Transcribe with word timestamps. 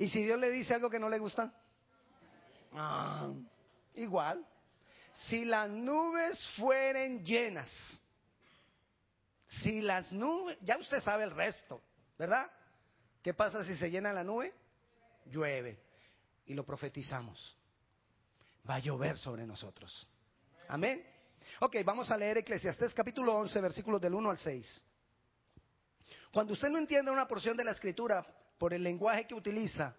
¿Y 0.00 0.08
si 0.08 0.22
Dios 0.22 0.40
le 0.40 0.50
dice 0.50 0.72
algo 0.72 0.88
que 0.88 0.98
no 0.98 1.10
le 1.10 1.18
gusta? 1.18 1.52
Ah, 2.72 3.28
igual. 3.96 4.42
Si 5.28 5.44
las 5.44 5.68
nubes 5.68 6.42
fueren 6.56 7.22
llenas, 7.22 7.68
si 9.62 9.82
las 9.82 10.10
nubes, 10.10 10.56
ya 10.62 10.78
usted 10.78 11.02
sabe 11.02 11.24
el 11.24 11.32
resto, 11.32 11.82
¿verdad? 12.18 12.50
¿Qué 13.22 13.34
pasa 13.34 13.62
si 13.66 13.76
se 13.76 13.90
llena 13.90 14.10
la 14.14 14.24
nube? 14.24 14.54
Llueve. 15.26 15.78
Y 16.46 16.54
lo 16.54 16.64
profetizamos. 16.64 17.54
Va 18.68 18.76
a 18.76 18.78
llover 18.78 19.18
sobre 19.18 19.46
nosotros. 19.46 20.08
Amén. 20.68 21.04
Ok, 21.58 21.76
vamos 21.84 22.10
a 22.10 22.16
leer 22.16 22.38
Eclesiastés 22.38 22.94
capítulo 22.94 23.34
11, 23.34 23.60
versículos 23.60 24.00
del 24.00 24.14
1 24.14 24.30
al 24.30 24.38
6. 24.38 24.82
Cuando 26.32 26.54
usted 26.54 26.70
no 26.70 26.78
entiende 26.78 27.10
una 27.10 27.28
porción 27.28 27.54
de 27.54 27.64
la 27.64 27.72
escritura 27.72 28.24
por 28.60 28.74
el 28.74 28.82
lenguaje 28.82 29.26
que 29.26 29.34
utiliza, 29.34 29.96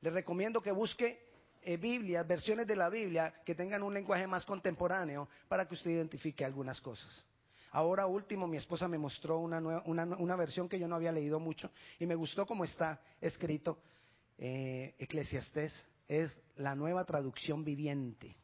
le 0.00 0.10
recomiendo 0.10 0.62
que 0.62 0.70
busque 0.70 1.26
eh, 1.60 1.76
versiones 2.24 2.64
de 2.64 2.76
la 2.76 2.88
Biblia 2.88 3.34
que 3.44 3.56
tengan 3.56 3.82
un 3.82 3.92
lenguaje 3.92 4.28
más 4.28 4.46
contemporáneo 4.46 5.28
para 5.48 5.66
que 5.66 5.74
usted 5.74 5.90
identifique 5.90 6.44
algunas 6.44 6.80
cosas. 6.80 7.26
Ahora 7.72 8.06
último, 8.06 8.46
mi 8.46 8.58
esposa 8.58 8.86
me 8.86 8.96
mostró 8.96 9.38
una, 9.38 9.58
una, 9.86 10.36
versión 10.36 10.68
que 10.68 10.78
yo 10.78 10.86
no 10.86 10.94
había 10.94 11.10
leído 11.10 11.40
mucho 11.40 11.72
y 11.98 12.06
me 12.06 12.14
gustó 12.14 12.46
cómo 12.46 12.62
está 12.62 13.00
escrito. 13.20 13.80
Eh, 14.38 14.94
Eclesiastés 14.96 15.74
es 16.06 16.38
la 16.58 16.76
nueva 16.76 17.04
traducción 17.04 17.64
viviente. 17.64 18.36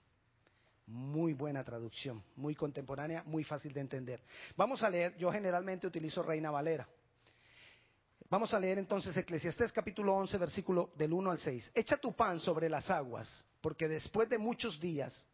Muy 0.89 1.35
buena 1.35 1.63
traducción, 1.63 2.21
muy 2.35 2.57
contemporánea, 2.57 3.23
muy 3.25 3.45
fácil 3.45 3.73
de 3.73 3.81
entender. 3.81 4.21
Vamos 4.57 4.83
a 4.83 4.91
leer, 4.91 5.17
yo 5.17 5.31
generalmente 5.31 5.87
utilizo 5.87 6.25
Reina 6.25 6.51
Valera. 6.51 6.89
Vamos 8.29 8.53
a 8.53 8.59
leer 8.59 8.79
entonces 8.79 9.17
Eclesiastés 9.17 9.73
capítulo 9.73 10.17
11, 10.17 10.37
versículo 10.39 10.91
del 10.97 11.13
1 11.13 11.31
al 11.31 11.39
6. 11.39 11.71
Echa 11.75 11.97
tu 11.97 12.13
pan 12.13 12.41
sobre 12.41 12.69
las 12.69 12.91
aguas, 12.91 13.45
porque 13.61 13.87
después 13.87 14.29
de 14.29 14.37
muchos 14.37 14.81
días 14.81 15.27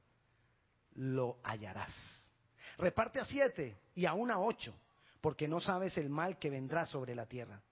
lo 0.95 1.39
hallarás. 1.43 1.93
Reparte 2.77 3.19
a 3.19 3.25
siete 3.25 3.79
y 3.95 4.05
aún 4.05 4.31
a 4.31 4.39
ocho, 4.39 4.75
porque 5.23 5.49
no 5.49 5.59
sabes 5.61 5.97
el 5.97 6.11
mal 6.11 6.39
que 6.39 6.51
vendrá 6.51 6.85
sobre 6.85 7.15
la 7.15 7.25
tierra. 7.25 7.63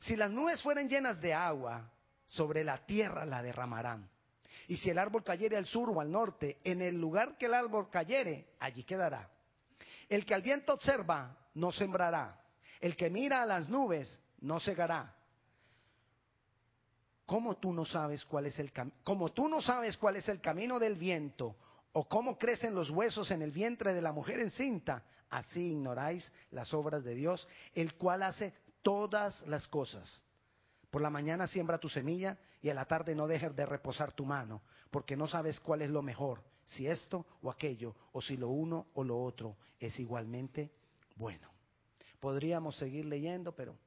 Si 0.00 0.16
las 0.16 0.30
nubes 0.30 0.62
fueran 0.62 0.88
llenas 0.88 1.20
de 1.20 1.34
agua, 1.34 1.90
sobre 2.24 2.64
la 2.64 2.86
tierra 2.86 3.26
la 3.26 3.42
derramarán. 3.42 4.08
Y 4.68 4.78
si 4.78 4.88
el 4.88 4.98
árbol 4.98 5.24
cayere 5.24 5.58
al 5.58 5.66
sur 5.66 5.90
o 5.90 6.00
al 6.00 6.10
norte, 6.10 6.58
en 6.64 6.80
el 6.80 6.98
lugar 6.98 7.36
que 7.36 7.46
el 7.46 7.54
árbol 7.54 7.90
cayere, 7.90 8.54
allí 8.60 8.82
quedará. 8.82 9.28
El 10.08 10.24
que 10.24 10.34
al 10.34 10.42
viento 10.42 10.72
observa, 10.72 11.36
no 11.52 11.70
sembrará. 11.70 12.40
El 12.80 12.96
que 12.96 13.10
mira 13.10 13.42
a 13.42 13.46
las 13.46 13.68
nubes, 13.68 14.20
no 14.44 14.60
cegará. 14.60 15.14
¿Cómo 17.26 17.56
tú 17.56 17.72
no 17.72 17.86
sabes 17.86 18.24
cuál 18.26 18.46
es 18.46 18.58
el 18.58 18.70
como 19.02 19.32
tú 19.32 19.48
no 19.48 19.62
sabes 19.62 19.96
cuál 19.96 20.16
es 20.16 20.28
el 20.28 20.42
camino 20.42 20.78
del 20.78 20.96
viento 20.96 21.56
o 21.92 22.06
cómo 22.06 22.36
crecen 22.36 22.74
los 22.74 22.90
huesos 22.90 23.30
en 23.30 23.40
el 23.40 23.52
vientre 23.52 23.94
de 23.94 24.02
la 24.02 24.12
mujer 24.12 24.40
encinta, 24.40 25.02
así 25.30 25.70
ignoráis 25.70 26.30
las 26.50 26.74
obras 26.74 27.02
de 27.02 27.14
Dios, 27.14 27.48
el 27.74 27.94
cual 27.94 28.22
hace 28.22 28.52
todas 28.82 29.40
las 29.46 29.66
cosas. 29.68 30.22
Por 30.90 31.00
la 31.00 31.08
mañana 31.08 31.46
siembra 31.46 31.78
tu 31.78 31.88
semilla 31.88 32.36
y 32.60 32.68
a 32.68 32.74
la 32.74 32.84
tarde 32.84 33.14
no 33.14 33.26
dejes 33.26 33.56
de 33.56 33.64
reposar 33.64 34.12
tu 34.12 34.26
mano, 34.26 34.60
porque 34.90 35.16
no 35.16 35.26
sabes 35.26 35.58
cuál 35.60 35.80
es 35.80 35.90
lo 35.90 36.02
mejor, 36.02 36.42
si 36.64 36.86
esto 36.86 37.24
o 37.40 37.50
aquello, 37.50 37.96
o 38.12 38.20
si 38.20 38.36
lo 38.36 38.48
uno 38.48 38.88
o 38.92 39.02
lo 39.02 39.22
otro 39.22 39.56
es 39.78 39.98
igualmente 39.98 40.70
bueno. 41.16 41.48
Podríamos 42.20 42.76
seguir 42.76 43.06
leyendo, 43.06 43.54
pero 43.54 43.78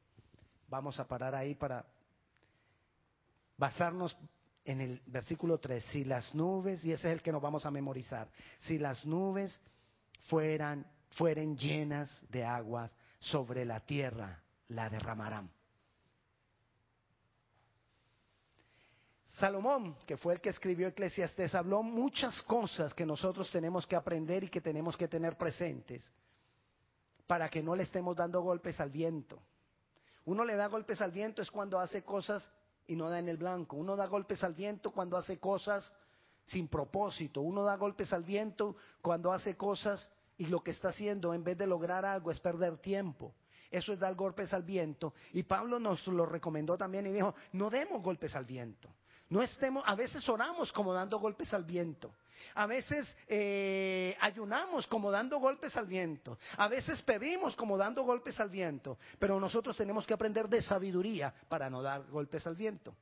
vamos 0.68 1.00
a 1.00 1.08
parar 1.08 1.36
ahí 1.36 1.56
para 1.56 1.86
basarnos 3.58 4.16
en 4.64 4.82
el 4.82 5.02
versículo 5.08 5.60
3. 5.60 5.84
Si 5.86 6.04
las 6.04 6.36
nubes, 6.36 6.84
y 6.84 6.92
ese 6.92 7.08
es 7.08 7.14
el 7.14 7.22
que 7.22 7.32
nos 7.32 7.42
vamos 7.42 7.66
a 7.66 7.72
memorizar, 7.72 8.30
si 8.60 8.78
las 8.78 9.06
nubes 9.06 9.60
fueran, 10.28 10.86
fueren 11.12 11.58
llenas 11.58 12.10
de 12.30 12.44
aguas 12.44 12.96
sobre 13.20 13.66
la 13.66 13.80
tierra, 13.80 14.44
la 14.68 14.90
derramarán. 14.90 15.50
Salomón, 19.38 19.96
que 20.08 20.18
fue 20.18 20.34
el 20.34 20.42
que 20.42 20.50
escribió 20.50 20.88
Eclesiastés, 20.88 21.54
habló 21.54 21.84
muchas 21.84 22.42
cosas 22.44 22.94
que 22.94 23.06
nosotros 23.06 23.50
tenemos 23.52 23.86
que 23.86 23.96
aprender 23.96 24.44
y 24.44 24.50
que 24.50 24.62
tenemos 24.62 24.98
que 24.98 25.08
tener 25.08 25.38
presentes 25.38 26.12
para 27.28 27.48
que 27.48 27.62
no 27.62 27.76
le 27.76 27.84
estemos 27.84 28.16
dando 28.16 28.42
golpes 28.42 28.80
al 28.80 28.90
viento. 28.90 29.40
Uno 30.28 30.44
le 30.44 30.58
da 30.58 30.68
golpes 30.68 31.00
al 31.00 31.14
viento 31.14 31.42
es 31.42 31.50
cuando 31.50 31.80
hace 31.80 32.04
cosas 32.04 32.52
y 32.86 32.98
no 32.98 33.10
da 33.10 33.18
en 33.18 33.30
el 33.30 33.38
blanco. 33.38 33.78
Uno 33.78 33.96
da 33.96 34.08
golpes 34.08 34.44
al 34.44 34.56
viento 34.56 34.92
cuando 34.92 35.16
hace 35.16 35.40
cosas 35.40 35.94
sin 36.46 36.68
propósito. 36.68 37.40
Uno 37.40 37.64
da 37.64 37.78
golpes 37.78 38.12
al 38.12 38.26
viento 38.26 38.76
cuando 39.02 39.32
hace 39.32 39.56
cosas 39.56 40.12
y 40.38 40.48
lo 40.48 40.62
que 40.62 40.72
está 40.72 40.90
haciendo 40.90 41.34
en 41.34 41.46
vez 41.46 41.58
de 41.58 41.66
lograr 41.66 42.04
algo 42.04 42.30
es 42.30 42.42
perder 42.42 42.78
tiempo. 42.80 43.34
Eso 43.72 43.94
es 43.94 44.00
dar 44.00 44.16
golpes 44.16 44.54
al 44.54 44.64
viento. 44.64 45.14
Y 45.32 45.44
Pablo 45.44 45.80
nos 45.80 46.06
lo 46.08 46.26
recomendó 46.26 46.78
también 46.78 47.08
y 47.08 47.14
dijo, 47.14 47.34
no 47.54 47.70
demos 47.70 48.04
golpes 48.04 48.36
al 48.36 48.44
viento. 48.44 48.90
No 49.30 49.42
estemos, 49.42 49.82
a 49.86 49.96
veces 49.96 50.28
oramos 50.28 50.74
como 50.74 50.92
dando 50.94 51.20
golpes 51.20 51.54
al 51.54 51.64
viento. 51.64 52.14
A 52.56 52.66
veces 52.66 53.08
eh, 53.28 54.16
ayunamos 54.20 54.88
como 54.88 55.12
dando 55.12 55.40
golpes 55.40 55.76
al 55.78 55.88
viento. 55.88 56.38
A 56.58 56.68
veces 56.68 57.02
pedimos 57.02 57.56
como 57.56 57.78
dando 57.78 58.04
golpes 58.04 58.40
al 58.40 58.50
viento. 58.50 58.98
Pero 59.20 59.40
nosotros 59.40 59.76
tenemos 59.76 60.06
que 60.06 60.14
aprender 60.14 60.48
de 60.48 60.62
sabiduría 60.62 61.34
para 61.50 61.70
no 61.70 61.82
dar 61.82 62.04
golpes 62.08 62.46
al 62.48 62.56
viento. 62.56 62.96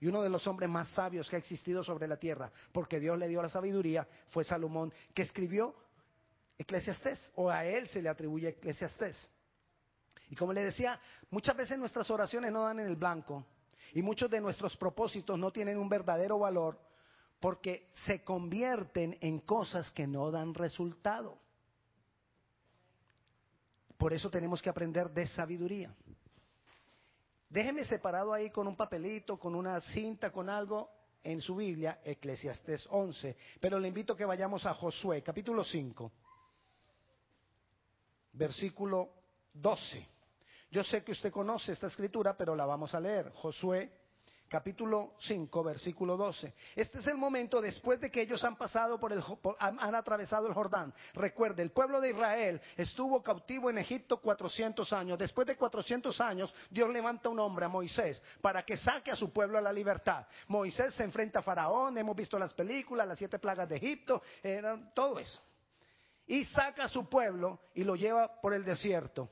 Y 0.00 0.06
uno 0.06 0.22
de 0.22 0.28
los 0.28 0.46
hombres 0.46 0.68
más 0.68 0.88
sabios 0.88 1.28
que 1.28 1.36
ha 1.36 1.38
existido 1.38 1.82
sobre 1.82 2.06
la 2.06 2.16
tierra, 2.16 2.52
porque 2.72 3.00
Dios 3.00 3.18
le 3.18 3.28
dio 3.28 3.40
la 3.40 3.48
sabiduría, 3.48 4.06
fue 4.28 4.44
Salomón, 4.44 4.92
que 5.14 5.22
escribió 5.22 5.74
Eclesiastés, 6.58 7.32
o 7.36 7.48
a 7.48 7.64
él 7.64 7.88
se 7.88 8.02
le 8.02 8.08
atribuye 8.08 8.48
Eclesiastés. 8.48 9.30
Y 10.28 10.36
como 10.36 10.52
le 10.52 10.64
decía, 10.64 11.00
muchas 11.30 11.56
veces 11.56 11.78
nuestras 11.78 12.10
oraciones 12.10 12.52
no 12.52 12.64
dan 12.64 12.80
en 12.80 12.86
el 12.86 12.96
blanco, 12.96 13.46
y 13.92 14.02
muchos 14.02 14.28
de 14.30 14.40
nuestros 14.40 14.76
propósitos 14.76 15.38
no 15.38 15.50
tienen 15.50 15.78
un 15.78 15.88
verdadero 15.88 16.38
valor 16.38 16.78
porque 17.44 17.90
se 18.06 18.24
convierten 18.24 19.18
en 19.20 19.40
cosas 19.40 19.90
que 19.90 20.06
no 20.06 20.30
dan 20.30 20.54
resultado. 20.54 21.36
Por 23.98 24.14
eso 24.14 24.30
tenemos 24.30 24.62
que 24.62 24.70
aprender 24.70 25.10
de 25.10 25.26
sabiduría. 25.26 25.94
Déjeme 27.50 27.84
separado 27.84 28.32
ahí 28.32 28.48
con 28.48 28.66
un 28.66 28.74
papelito, 28.74 29.38
con 29.38 29.54
una 29.54 29.78
cinta, 29.82 30.32
con 30.32 30.48
algo 30.48 30.88
en 31.22 31.42
su 31.42 31.56
Biblia, 31.56 32.00
Eclesiastés 32.02 32.86
11. 32.88 33.36
Pero 33.60 33.78
le 33.78 33.88
invito 33.88 34.14
a 34.14 34.16
que 34.16 34.24
vayamos 34.24 34.64
a 34.64 34.72
Josué, 34.72 35.22
capítulo 35.22 35.64
5, 35.64 36.12
versículo 38.32 39.10
12. 39.52 40.08
Yo 40.70 40.82
sé 40.82 41.04
que 41.04 41.12
usted 41.12 41.30
conoce 41.30 41.72
esta 41.72 41.88
escritura, 41.88 42.34
pero 42.38 42.56
la 42.56 42.64
vamos 42.64 42.94
a 42.94 43.00
leer. 43.00 43.30
Josué 43.34 44.03
capítulo 44.54 45.14
5, 45.18 45.64
versículo 45.64 46.16
12. 46.16 46.54
Este 46.76 47.00
es 47.00 47.06
el 47.08 47.16
momento 47.16 47.60
después 47.60 48.00
de 48.00 48.08
que 48.08 48.22
ellos 48.22 48.44
han 48.44 48.54
pasado 48.54 49.00
por 49.00 49.12
el, 49.12 49.20
han, 49.58 49.96
atravesado 49.96 50.46
el 50.46 50.54
Jordán. 50.54 50.94
Recuerde, 51.12 51.60
el 51.60 51.72
pueblo 51.72 52.00
de 52.00 52.10
Israel 52.10 52.60
estuvo 52.76 53.20
cautivo 53.20 53.68
en 53.68 53.78
Egipto 53.78 54.18
400 54.18 54.92
años. 54.92 55.18
Después 55.18 55.48
de 55.48 55.56
400 55.56 56.20
años, 56.20 56.54
Dios 56.70 56.88
levanta 56.90 57.28
un 57.30 57.40
hombre, 57.40 57.64
a 57.64 57.68
Moisés, 57.68 58.22
para 58.40 58.62
que 58.62 58.76
saque 58.76 59.10
a 59.10 59.16
su 59.16 59.32
pueblo 59.32 59.58
a 59.58 59.60
la 59.60 59.72
libertad. 59.72 60.24
Moisés 60.46 60.94
se 60.94 61.02
enfrenta 61.02 61.40
a 61.40 61.42
Faraón, 61.42 61.98
hemos 61.98 62.14
visto 62.14 62.38
las 62.38 62.54
películas, 62.54 63.08
las 63.08 63.18
siete 63.18 63.40
plagas 63.40 63.68
de 63.68 63.78
Egipto, 63.78 64.22
todo 64.94 65.18
eso. 65.18 65.42
Y 66.28 66.44
saca 66.44 66.84
a 66.84 66.88
su 66.88 67.08
pueblo 67.08 67.58
y 67.74 67.82
lo 67.82 67.96
lleva 67.96 68.40
por 68.40 68.54
el 68.54 68.64
desierto 68.64 69.28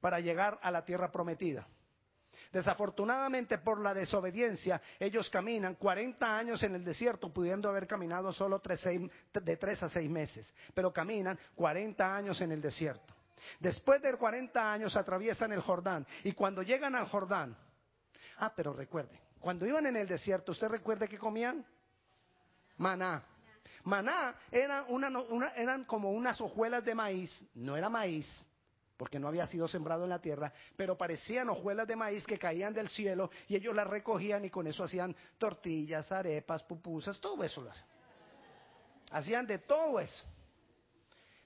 para 0.00 0.20
llegar 0.20 0.56
a 0.62 0.70
la 0.70 0.84
tierra 0.84 1.10
prometida. 1.10 1.66
Desafortunadamente 2.52 3.58
por 3.58 3.80
la 3.80 3.94
desobediencia, 3.94 4.80
ellos 5.00 5.30
caminan 5.30 5.74
40 5.76 6.38
años 6.38 6.62
en 6.62 6.74
el 6.74 6.84
desierto, 6.84 7.32
pudiendo 7.32 7.68
haber 7.68 7.86
caminado 7.86 8.30
solo 8.30 8.60
de 8.60 9.56
3 9.56 9.82
a 9.82 9.88
6 9.88 10.10
meses, 10.10 10.54
pero 10.74 10.92
caminan 10.92 11.38
40 11.54 12.14
años 12.14 12.38
en 12.42 12.52
el 12.52 12.60
desierto. 12.60 13.14
Después 13.58 14.02
de 14.02 14.14
40 14.16 14.72
años 14.72 14.94
atraviesan 14.96 15.52
el 15.52 15.62
Jordán 15.62 16.06
y 16.24 16.32
cuando 16.32 16.62
llegan 16.62 16.94
al 16.94 17.08
Jordán, 17.08 17.56
ah, 18.36 18.52
pero 18.54 18.74
recuerde, 18.74 19.18
cuando 19.40 19.66
iban 19.66 19.86
en 19.86 19.96
el 19.96 20.06
desierto, 20.06 20.52
¿usted 20.52 20.68
recuerda 20.68 21.08
que 21.08 21.18
comían? 21.18 21.64
Maná. 22.76 23.24
Maná 23.84 24.36
eran 24.50 25.84
como 25.84 26.12
unas 26.12 26.38
hojuelas 26.40 26.84
de 26.84 26.94
maíz, 26.94 27.44
no 27.54 27.76
era 27.76 27.88
maíz, 27.88 28.26
porque 29.02 29.18
no 29.18 29.26
había 29.26 29.48
sido 29.48 29.66
sembrado 29.66 30.04
en 30.04 30.10
la 30.10 30.20
tierra, 30.20 30.52
pero 30.76 30.96
parecían 30.96 31.48
hojuelas 31.48 31.88
de 31.88 31.96
maíz 31.96 32.24
que 32.24 32.38
caían 32.38 32.72
del 32.72 32.88
cielo 32.88 33.32
y 33.48 33.56
ellos 33.56 33.74
las 33.74 33.88
recogían 33.88 34.44
y 34.44 34.48
con 34.48 34.64
eso 34.68 34.84
hacían 34.84 35.16
tortillas, 35.38 36.12
arepas, 36.12 36.62
pupusas, 36.62 37.18
todo 37.18 37.42
eso 37.42 37.62
lo 37.62 37.72
hacían. 37.72 37.88
Hacían 39.10 39.44
de 39.48 39.58
todo 39.58 39.98
eso. 39.98 40.24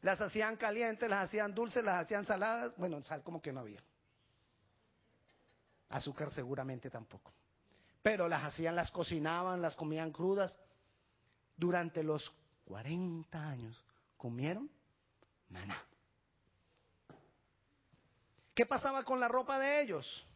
Las 0.02 0.20
hacían 0.20 0.56
calientes, 0.56 1.08
las 1.08 1.24
hacían 1.24 1.54
dulces, 1.54 1.82
las 1.82 2.02
hacían 2.02 2.26
saladas. 2.26 2.76
Bueno, 2.76 3.02
sal 3.04 3.22
como 3.22 3.40
que 3.40 3.54
no 3.54 3.60
había. 3.60 3.82
Azúcar 5.88 6.34
seguramente 6.34 6.90
tampoco. 6.90 7.32
pero 8.02 8.28
las 8.28 8.44
hacían, 8.44 8.76
las 8.76 8.90
cocinaban, 8.90 9.62
las 9.62 9.76
comían 9.76 10.12
crudas. 10.12 10.58
Durante 11.56 12.02
los 12.02 12.30
40 12.66 13.48
años 13.48 13.82
comieron 14.18 14.70
maná. 15.48 15.82
¿Qué 18.56 18.64
pasaba 18.64 19.04
con 19.04 19.20
la 19.20 19.28
ropa 19.28 19.58
de 19.58 19.82
ellos? 19.82 20.26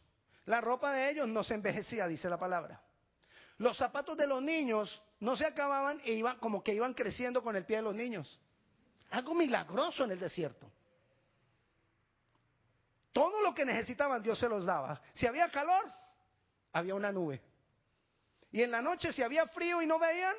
La 0.44 0.60
ropa 0.60 0.92
de 0.92 1.10
ellos 1.10 1.26
no 1.26 1.42
se 1.42 1.54
envejecía, 1.54 2.06
dice 2.06 2.28
la 2.28 2.38
palabra. 2.38 2.78
Los 3.56 3.78
zapatos 3.78 4.14
de 4.14 4.26
los 4.26 4.42
niños 4.42 5.02
no 5.20 5.38
se 5.38 5.46
acababan 5.46 6.02
e 6.04 6.12
iban 6.12 6.38
como 6.38 6.62
que 6.62 6.74
iban 6.74 6.92
creciendo 6.92 7.42
con 7.42 7.56
el 7.56 7.64
pie 7.64 7.76
de 7.76 7.82
los 7.82 7.94
niños. 7.94 8.38
Algo 9.10 9.34
milagroso 9.34 10.04
en 10.04 10.10
el 10.10 10.20
desierto. 10.20 10.70
Todo 13.10 13.40
lo 13.40 13.54
que 13.54 13.64
necesitaban 13.64 14.22
Dios 14.22 14.38
se 14.38 14.50
los 14.50 14.66
daba. 14.66 15.00
Si 15.14 15.26
había 15.26 15.50
calor, 15.50 15.90
había 16.74 16.94
una 16.94 17.10
nube. 17.10 17.40
Y 18.52 18.62
en 18.62 18.70
la 18.70 18.82
noche 18.82 19.14
si 19.14 19.22
había 19.22 19.46
frío 19.46 19.80
y 19.80 19.86
no 19.86 19.98
veían, 19.98 20.36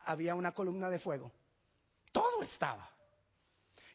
había 0.00 0.34
una 0.34 0.50
columna 0.50 0.90
de 0.90 0.98
fuego. 0.98 1.30
Todo 2.10 2.42
estaba. 2.42 2.95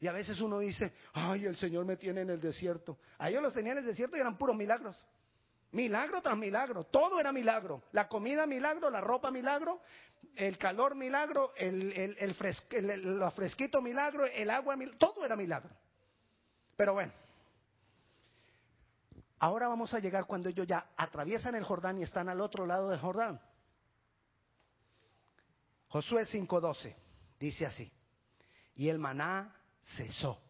Y 0.02 0.08
a 0.08 0.12
veces 0.12 0.42
uno 0.42 0.58
dice, 0.58 0.94
ay, 1.14 1.46
el 1.46 1.56
Señor 1.56 1.86
me 1.86 1.96
tiene 1.96 2.22
en 2.22 2.32
el 2.32 2.42
desierto. 2.42 2.98
A 3.20 3.30
ellos 3.30 3.44
los 3.44 3.54
tenían 3.54 3.78
en 3.78 3.84
el 3.84 3.90
desierto 3.92 4.18
y 4.18 4.20
eran 4.20 4.36
puros 4.36 4.56
milagros. 4.56 4.98
Milagro 5.74 6.24
tras 6.24 6.36
milagro, 6.36 6.86
todo 6.86 7.20
era 7.20 7.32
milagro. 7.32 7.84
La 7.92 8.10
comida 8.10 8.48
milagro, 8.48 8.90
la 8.90 9.00
ropa 9.00 9.30
milagro, 9.30 9.80
el 10.36 10.58
calor 10.58 10.96
milagro, 10.96 11.54
el, 11.56 11.94
el, 11.94 12.18
el, 12.20 12.34
fresquito 12.34 13.80
milagro, 13.80 14.26
el 14.26 14.50
agua 14.50 14.76
milagro, 14.76 14.98
todo 14.98 15.24
era 15.24 15.36
milagro. 15.36 15.70
Pero 16.76 16.94
bueno, 16.94 17.14
ahora 19.38 19.68
vamos 19.68 19.94
a 19.94 20.00
llegar 20.00 20.26
cuando 20.26 20.50
ellos 20.50 20.66
ya 20.66 20.88
atraviesan 20.98 21.54
el 21.54 21.64
Jordán 21.64 22.00
y 22.00 22.04
están 22.04 22.28
al 22.28 22.42
otro 22.42 22.66
lado 22.66 22.90
del 22.90 23.00
Jordán. 23.00 23.40
Josué 25.90 26.26
5:12 26.26 26.96
dice 27.40 27.68
así, 27.68 27.92
y 28.74 28.90
el 28.90 28.98
maná 28.98 29.61
cesó. 29.96 30.42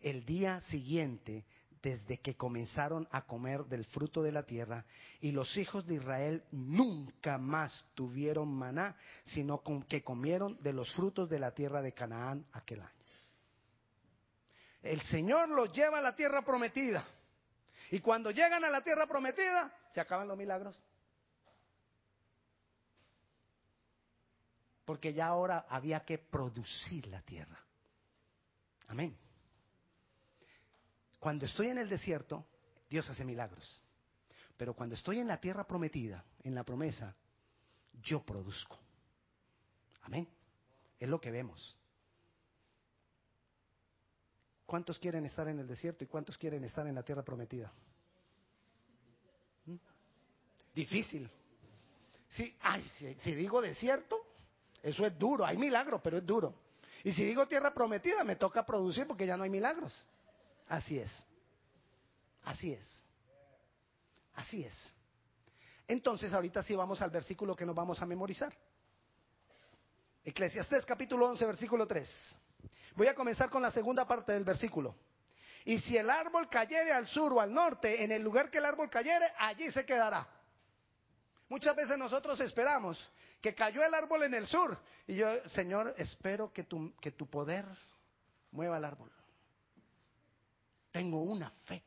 El 0.00 0.24
día 0.24 0.60
siguiente, 0.62 1.44
desde 1.82 2.18
que 2.18 2.36
comenzaron 2.36 3.08
a 3.10 3.26
comer 3.26 3.64
del 3.64 3.84
fruto 3.84 4.22
de 4.22 4.32
la 4.32 4.42
tierra, 4.42 4.84
y 5.20 5.32
los 5.32 5.56
hijos 5.56 5.86
de 5.86 5.94
Israel 5.94 6.44
nunca 6.50 7.38
más 7.38 7.84
tuvieron 7.94 8.52
maná, 8.52 8.96
sino 9.24 9.62
que 9.88 10.02
comieron 10.02 10.60
de 10.62 10.72
los 10.72 10.92
frutos 10.94 11.28
de 11.28 11.38
la 11.38 11.52
tierra 11.52 11.82
de 11.82 11.92
Canaán 11.92 12.46
aquel 12.52 12.80
año. 12.80 12.90
El 14.82 15.00
Señor 15.02 15.48
los 15.48 15.72
lleva 15.72 15.98
a 15.98 16.02
la 16.02 16.14
tierra 16.14 16.42
prometida. 16.42 17.06
Y 17.90 18.00
cuando 18.00 18.30
llegan 18.30 18.64
a 18.64 18.70
la 18.70 18.82
tierra 18.82 19.06
prometida, 19.06 19.72
se 19.92 20.00
acaban 20.00 20.28
los 20.28 20.36
milagros. 20.36 20.76
Porque 24.84 25.12
ya 25.12 25.26
ahora 25.26 25.66
había 25.68 26.04
que 26.04 26.18
producir 26.18 27.06
la 27.08 27.20
tierra. 27.22 27.65
Amén. 28.88 29.16
Cuando 31.18 31.46
estoy 31.46 31.68
en 31.68 31.78
el 31.78 31.88
desierto, 31.88 32.46
Dios 32.88 33.08
hace 33.10 33.24
milagros. 33.24 33.82
Pero 34.56 34.74
cuando 34.74 34.94
estoy 34.94 35.18
en 35.18 35.28
la 35.28 35.40
tierra 35.40 35.66
prometida, 35.66 36.24
en 36.42 36.54
la 36.54 36.64
promesa, 36.64 37.14
yo 38.02 38.24
produzco. 38.24 38.78
Amén. 40.02 40.28
Es 40.98 41.08
lo 41.08 41.20
que 41.20 41.30
vemos. 41.30 41.76
¿Cuántos 44.64 44.98
quieren 44.98 45.24
estar 45.26 45.46
en 45.48 45.58
el 45.58 45.66
desierto 45.66 46.04
y 46.04 46.06
cuántos 46.06 46.38
quieren 46.38 46.64
estar 46.64 46.86
en 46.86 46.94
la 46.94 47.02
tierra 47.02 47.22
prometida? 47.22 47.72
¿Mm? 49.66 49.76
Difícil. 50.74 51.30
Sí, 52.30 52.56
ay, 52.60 52.84
si 53.20 53.34
digo 53.34 53.62
desierto, 53.62 54.16
eso 54.82 55.06
es 55.06 55.16
duro. 55.18 55.44
Hay 55.44 55.56
milagros, 55.56 56.00
pero 56.02 56.18
es 56.18 56.26
duro. 56.26 56.65
Y 57.06 57.12
si 57.12 57.24
digo 57.24 57.46
tierra 57.46 57.72
prometida, 57.72 58.24
me 58.24 58.34
toca 58.34 58.66
producir 58.66 59.06
porque 59.06 59.28
ya 59.28 59.36
no 59.36 59.44
hay 59.44 59.50
milagros. 59.50 59.94
Así 60.66 60.98
es. 60.98 61.08
Así 62.42 62.72
es. 62.72 63.04
Así 64.34 64.64
es. 64.64 64.74
Entonces, 65.86 66.34
ahorita 66.34 66.64
sí 66.64 66.74
vamos 66.74 67.00
al 67.02 67.10
versículo 67.10 67.54
que 67.54 67.64
nos 67.64 67.76
vamos 67.76 68.02
a 68.02 68.06
memorizar. 68.06 68.52
Eclesiastés 70.24 70.84
capítulo 70.84 71.28
11, 71.28 71.46
versículo 71.46 71.86
3. 71.86 72.10
Voy 72.96 73.06
a 73.06 73.14
comenzar 73.14 73.50
con 73.50 73.62
la 73.62 73.70
segunda 73.70 74.04
parte 74.04 74.32
del 74.32 74.42
versículo. 74.42 74.96
Y 75.64 75.78
si 75.78 75.96
el 75.96 76.10
árbol 76.10 76.48
cayere 76.48 76.90
al 76.90 77.06
sur 77.06 77.34
o 77.34 77.40
al 77.40 77.54
norte, 77.54 78.02
en 78.02 78.10
el 78.10 78.20
lugar 78.20 78.50
que 78.50 78.58
el 78.58 78.64
árbol 78.64 78.90
cayere, 78.90 79.26
allí 79.38 79.70
se 79.70 79.86
quedará. 79.86 80.26
Muchas 81.48 81.76
veces 81.76 81.96
nosotros 81.96 82.40
esperamos 82.40 82.98
que 83.40 83.54
cayó 83.54 83.84
el 83.84 83.94
árbol 83.94 84.24
en 84.24 84.34
el 84.34 84.46
sur. 84.46 84.78
Y 85.06 85.16
yo, 85.16 85.48
Señor, 85.48 85.94
espero 85.98 86.52
que 86.52 86.64
tu, 86.64 86.94
que 87.00 87.12
tu 87.12 87.28
poder 87.28 87.64
mueva 88.50 88.78
el 88.78 88.84
árbol. 88.84 89.10
Tengo 90.90 91.22
una 91.22 91.50
fe. 91.64 91.82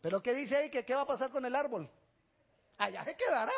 Pero 0.00 0.22
¿qué 0.22 0.34
dice 0.34 0.56
ahí? 0.56 0.70
Que 0.70 0.84
qué 0.84 0.94
va 0.94 1.02
a 1.02 1.06
pasar 1.06 1.30
con 1.30 1.44
el 1.46 1.54
árbol? 1.54 1.90
Allá 2.76 3.04
se 3.04 3.16
quedará. 3.16 3.52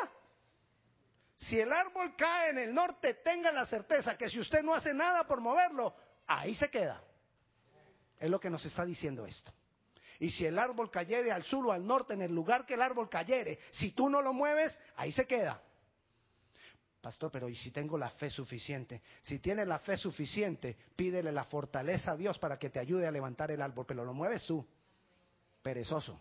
Si 1.35 1.59
el 1.59 1.71
árbol 1.71 2.15
cae 2.15 2.51
en 2.51 2.57
el 2.59 2.73
norte, 2.73 3.15
tenga 3.15 3.51
la 3.51 3.65
certeza 3.65 4.17
que 4.17 4.29
si 4.29 4.39
usted 4.39 4.63
no 4.63 4.73
hace 4.73 4.93
nada 4.93 5.25
por 5.25 5.41
moverlo, 5.41 5.93
ahí 6.25 6.55
se 6.55 6.69
queda. 6.69 7.03
Es 8.19 8.29
lo 8.29 8.39
que 8.39 8.49
nos 8.49 8.63
está 8.65 8.85
diciendo 8.85 9.25
esto. 9.25 9.51
Y 10.19 10.31
si 10.31 10.45
el 10.45 10.57
árbol 10.57 10.89
cayere 10.89 11.31
al 11.31 11.43
sur 11.43 11.67
o 11.67 11.71
al 11.71 11.85
norte, 11.85 12.13
en 12.13 12.23
el 12.23 12.33
lugar 12.33 12.65
que 12.65 12.73
el 12.73 12.81
árbol 12.81 13.07
cayere, 13.07 13.59
si 13.71 13.91
tú 13.91 14.09
no 14.09 14.21
lo 14.21 14.33
mueves, 14.33 14.77
ahí 14.95 15.11
se 15.11 15.27
queda. 15.27 15.61
Pastor, 17.07 17.31
pero 17.31 17.47
¿y 17.47 17.55
si 17.55 17.71
tengo 17.71 17.97
la 17.97 18.09
fe 18.09 18.29
suficiente? 18.29 19.01
Si 19.21 19.39
tienes 19.39 19.65
la 19.65 19.79
fe 19.79 19.95
suficiente, 19.95 20.75
pídele 20.93 21.31
la 21.31 21.45
fortaleza 21.45 22.11
a 22.11 22.17
Dios 22.17 22.37
para 22.37 22.59
que 22.59 22.69
te 22.69 22.79
ayude 22.79 23.07
a 23.07 23.11
levantar 23.11 23.49
el 23.49 23.61
árbol, 23.61 23.85
pero 23.85 24.03
lo 24.03 24.13
mueves 24.13 24.43
tú. 24.45 24.67
Perezoso. 25.61 26.19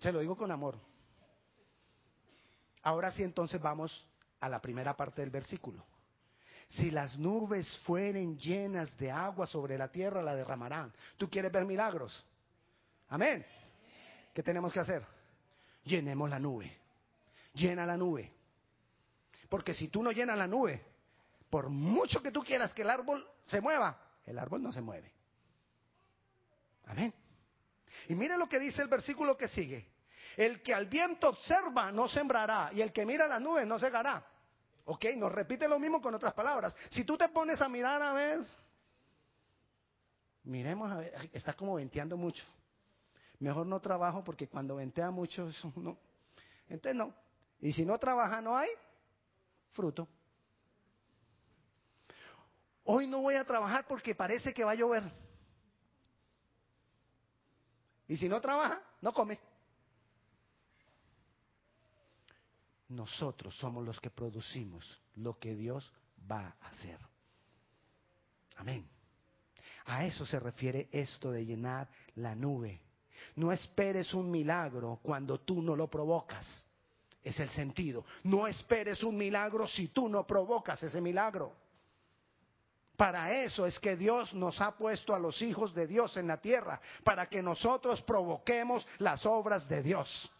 Se 0.00 0.10
lo 0.10 0.18
digo 0.18 0.36
con 0.36 0.50
amor. 0.50 0.80
Ahora 2.82 3.12
sí, 3.12 3.22
entonces 3.22 3.62
vamos 3.62 4.04
a 4.40 4.48
la 4.48 4.60
primera 4.60 4.96
parte 4.96 5.20
del 5.20 5.30
versículo. 5.30 5.86
Si 6.70 6.90
las 6.90 7.16
nubes 7.16 7.78
fueren 7.84 8.36
llenas 8.36 8.98
de 8.98 9.12
agua 9.12 9.46
sobre 9.46 9.78
la 9.78 9.92
tierra, 9.92 10.24
la 10.24 10.34
derramarán. 10.34 10.92
¿Tú 11.16 11.30
quieres 11.30 11.52
ver 11.52 11.64
milagros? 11.64 12.26
Amén. 13.10 13.46
¿Qué 14.34 14.42
tenemos 14.42 14.72
que 14.72 14.80
hacer? 14.80 15.06
Llenemos 15.84 16.28
la 16.28 16.40
nube. 16.40 16.76
Llena 17.54 17.86
la 17.86 17.96
nube. 17.96 18.41
Porque 19.52 19.74
si 19.74 19.88
tú 19.88 20.02
no 20.02 20.12
llenas 20.12 20.38
la 20.38 20.46
nube, 20.46 20.82
por 21.50 21.68
mucho 21.68 22.22
que 22.22 22.30
tú 22.30 22.42
quieras 22.42 22.72
que 22.72 22.80
el 22.80 22.88
árbol 22.88 23.28
se 23.44 23.60
mueva, 23.60 24.00
el 24.24 24.38
árbol 24.38 24.62
no 24.62 24.72
se 24.72 24.80
mueve. 24.80 25.12
Amén. 26.86 27.12
Y 28.08 28.14
mire 28.14 28.38
lo 28.38 28.48
que 28.48 28.58
dice 28.58 28.80
el 28.80 28.88
versículo 28.88 29.36
que 29.36 29.48
sigue. 29.48 29.86
El 30.38 30.62
que 30.62 30.72
al 30.72 30.86
viento 30.86 31.28
observa 31.28 31.92
no 31.92 32.08
sembrará 32.08 32.70
y 32.72 32.80
el 32.80 32.94
que 32.94 33.04
mira 33.04 33.26
la 33.26 33.38
nube 33.38 33.66
no 33.66 33.78
segará. 33.78 34.24
Ok, 34.86 35.04
nos 35.18 35.30
repite 35.30 35.68
lo 35.68 35.78
mismo 35.78 36.00
con 36.00 36.14
otras 36.14 36.32
palabras. 36.32 36.74
Si 36.88 37.04
tú 37.04 37.18
te 37.18 37.28
pones 37.28 37.60
a 37.60 37.68
mirar 37.68 38.00
a 38.00 38.14
ver, 38.14 38.40
miremos 40.44 40.90
a 40.90 40.96
ver, 40.96 41.28
está 41.30 41.52
como 41.52 41.74
venteando 41.74 42.16
mucho. 42.16 42.42
Mejor 43.38 43.66
no 43.66 43.80
trabajo 43.80 44.24
porque 44.24 44.48
cuando 44.48 44.76
ventea 44.76 45.10
mucho, 45.10 45.46
eso 45.50 45.70
no. 45.76 45.98
Entonces 46.70 46.96
no. 46.96 47.14
Y 47.60 47.74
si 47.74 47.84
no 47.84 47.98
trabaja, 47.98 48.40
no 48.40 48.56
hay 48.56 48.70
fruto. 49.72 50.08
Hoy 52.84 53.06
no 53.06 53.20
voy 53.20 53.34
a 53.34 53.44
trabajar 53.44 53.86
porque 53.86 54.14
parece 54.14 54.52
que 54.52 54.64
va 54.64 54.72
a 54.72 54.76
llover. 54.76 55.04
Y 58.08 58.16
si 58.16 58.28
no 58.28 58.40
trabaja, 58.40 58.82
no 59.00 59.12
come. 59.12 59.38
Nosotros 62.88 63.56
somos 63.56 63.84
los 63.84 63.98
que 64.00 64.10
producimos 64.10 65.00
lo 65.14 65.38
que 65.38 65.54
Dios 65.54 65.90
va 66.30 66.56
a 66.60 66.68
hacer. 66.68 66.98
Amén. 68.56 68.88
A 69.86 70.04
eso 70.04 70.26
se 70.26 70.38
refiere 70.38 70.88
esto 70.92 71.30
de 71.30 71.44
llenar 71.44 71.88
la 72.16 72.34
nube. 72.34 72.82
No 73.36 73.52
esperes 73.52 74.12
un 74.14 74.30
milagro 74.30 75.00
cuando 75.02 75.40
tú 75.40 75.62
no 75.62 75.74
lo 75.74 75.88
provocas. 75.88 76.66
Es 77.22 77.38
el 77.38 77.50
sentido. 77.50 78.04
No 78.24 78.46
esperes 78.46 79.02
un 79.02 79.16
milagro 79.16 79.66
si 79.68 79.88
tú 79.88 80.08
no 80.08 80.26
provocas 80.26 80.82
ese 80.82 81.00
milagro. 81.00 81.52
Para 82.96 83.32
eso 83.32 83.66
es 83.66 83.78
que 83.78 83.96
Dios 83.96 84.34
nos 84.34 84.60
ha 84.60 84.76
puesto 84.76 85.14
a 85.14 85.18
los 85.18 85.40
hijos 85.40 85.74
de 85.74 85.86
Dios 85.86 86.16
en 86.16 86.26
la 86.26 86.40
tierra, 86.40 86.80
para 87.02 87.26
que 87.26 87.42
nosotros 87.42 88.02
provoquemos 88.02 88.86
las 88.98 89.24
obras 89.24 89.68
de 89.68 89.82
Dios. 89.82 90.30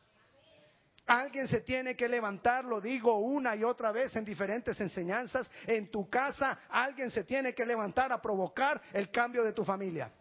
Alguien 1.06 1.48
se 1.48 1.62
tiene 1.62 1.96
que 1.96 2.08
levantar, 2.08 2.64
lo 2.64 2.80
digo 2.80 3.18
una 3.18 3.56
y 3.56 3.64
otra 3.64 3.90
vez 3.90 4.14
en 4.14 4.24
diferentes 4.24 4.80
enseñanzas. 4.80 5.50
En 5.66 5.90
tu 5.90 6.08
casa 6.08 6.60
alguien 6.68 7.10
se 7.10 7.24
tiene 7.24 7.54
que 7.54 7.66
levantar 7.66 8.12
a 8.12 8.22
provocar 8.22 8.80
el 8.92 9.10
cambio 9.10 9.42
de 9.42 9.52
tu 9.52 9.64
familia. 9.64 10.12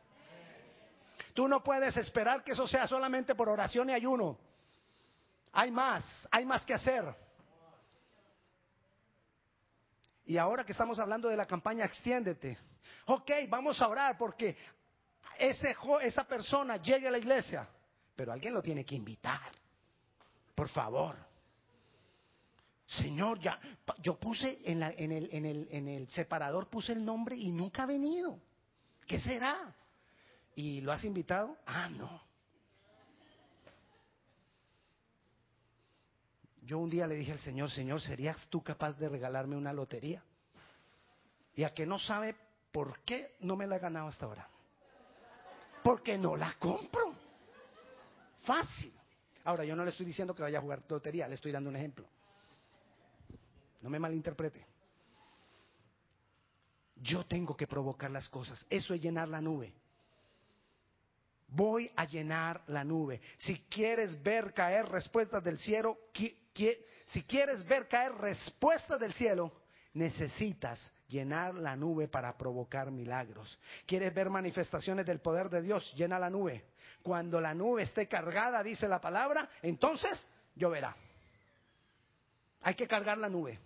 Tú 1.33 1.47
no 1.47 1.63
puedes 1.63 1.95
esperar 1.97 2.43
que 2.43 2.53
eso 2.53 2.67
sea 2.67 2.87
solamente 2.87 3.35
por 3.35 3.47
oración 3.47 3.89
y 3.89 3.93
ayuno. 3.93 4.37
Hay 5.53 5.71
más, 5.71 6.03
hay 6.31 6.45
más 6.45 6.65
que 6.65 6.73
hacer. 6.73 7.13
Y 10.25 10.37
ahora 10.37 10.63
que 10.63 10.71
estamos 10.71 10.97
hablando 10.99 11.27
de 11.27 11.35
la 11.35 11.45
campaña 11.45 11.85
Extiéndete, 11.85 12.57
ok, 13.05 13.31
vamos 13.49 13.81
a 13.81 13.87
orar 13.87 14.17
porque 14.17 14.55
ese, 15.37 15.75
esa 16.03 16.23
persona 16.23 16.77
llegue 16.77 17.07
a 17.07 17.11
la 17.11 17.17
iglesia, 17.17 17.67
pero 18.15 18.31
alguien 18.31 18.53
lo 18.53 18.61
tiene 18.61 18.85
que 18.85 18.95
invitar. 18.95 19.51
Por 20.55 20.69
favor. 20.69 21.17
Señor, 22.85 23.39
ya, 23.39 23.59
yo 23.99 24.19
puse 24.19 24.61
en, 24.65 24.83
en, 24.83 25.11
el, 25.11 25.29
en, 25.31 25.45
el, 25.45 25.67
en 25.71 25.87
el 25.87 26.09
separador, 26.09 26.69
puse 26.69 26.91
el 26.91 27.03
nombre 27.03 27.35
y 27.35 27.51
nunca 27.51 27.83
ha 27.83 27.85
venido. 27.85 28.39
¿Qué 29.07 29.19
será? 29.19 29.73
¿Y 30.55 30.81
lo 30.81 30.91
has 30.91 31.03
invitado? 31.03 31.57
Ah, 31.65 31.89
no. 31.89 32.21
Yo 36.71 36.79
un 36.79 36.89
día 36.89 37.05
le 37.05 37.15
dije 37.15 37.33
al 37.33 37.39
Señor, 37.39 37.69
Señor, 37.69 37.99
¿serías 37.99 38.47
tú 38.47 38.63
capaz 38.63 38.93
de 38.93 39.09
regalarme 39.09 39.57
una 39.57 39.73
lotería? 39.73 40.23
Y 41.53 41.65
a 41.65 41.73
que 41.73 41.85
no 41.85 41.99
sabe 41.99 42.33
por 42.71 43.01
qué 43.01 43.35
no 43.41 43.57
me 43.57 43.67
la 43.67 43.75
he 43.75 43.79
ganado 43.79 44.07
hasta 44.07 44.25
ahora. 44.25 44.47
Porque 45.83 46.17
no 46.17 46.37
la 46.37 46.53
compro. 46.53 47.13
Fácil. 48.43 48.93
Ahora, 49.43 49.65
yo 49.65 49.75
no 49.75 49.83
le 49.83 49.89
estoy 49.89 50.05
diciendo 50.05 50.33
que 50.33 50.43
vaya 50.43 50.59
a 50.59 50.61
jugar 50.61 50.81
lotería, 50.87 51.27
le 51.27 51.35
estoy 51.35 51.51
dando 51.51 51.69
un 51.69 51.75
ejemplo. 51.75 52.07
No 53.81 53.89
me 53.89 53.99
malinterprete. 53.99 54.65
Yo 56.95 57.25
tengo 57.25 57.53
que 57.57 57.67
provocar 57.67 58.11
las 58.11 58.29
cosas. 58.29 58.65
Eso 58.69 58.93
es 58.93 59.01
llenar 59.01 59.27
la 59.27 59.41
nube. 59.41 59.73
Voy 61.51 61.91
a 61.97 62.05
llenar 62.05 62.63
la 62.67 62.83
nube. 62.83 63.21
Si 63.39 63.59
quieres 63.69 64.21
ver 64.23 64.53
caer 64.53 64.87
respuestas 64.87 65.43
del 65.43 65.59
cielo, 65.59 65.97
si 66.13 67.23
quieres 67.23 67.65
ver 67.67 67.89
caer 67.89 68.13
respuestas 68.13 68.99
del 68.99 69.13
cielo, 69.13 69.51
necesitas 69.93 70.91
llenar 71.09 71.53
la 71.55 71.75
nube 71.75 72.07
para 72.07 72.37
provocar 72.37 72.89
milagros. 72.89 73.59
¿Quieres 73.85 74.13
ver 74.13 74.29
manifestaciones 74.29 75.05
del 75.05 75.19
poder 75.19 75.49
de 75.49 75.61
Dios? 75.61 75.93
Llena 75.97 76.17
la 76.17 76.29
nube. 76.29 76.69
Cuando 77.03 77.41
la 77.41 77.53
nube 77.53 77.83
esté 77.83 78.07
cargada, 78.07 78.63
dice 78.63 78.87
la 78.87 79.01
palabra, 79.01 79.49
entonces 79.61 80.17
lloverá. 80.55 80.95
Hay 82.61 82.75
que 82.75 82.87
cargar 82.87 83.17
la 83.17 83.27
nube. 83.27 83.59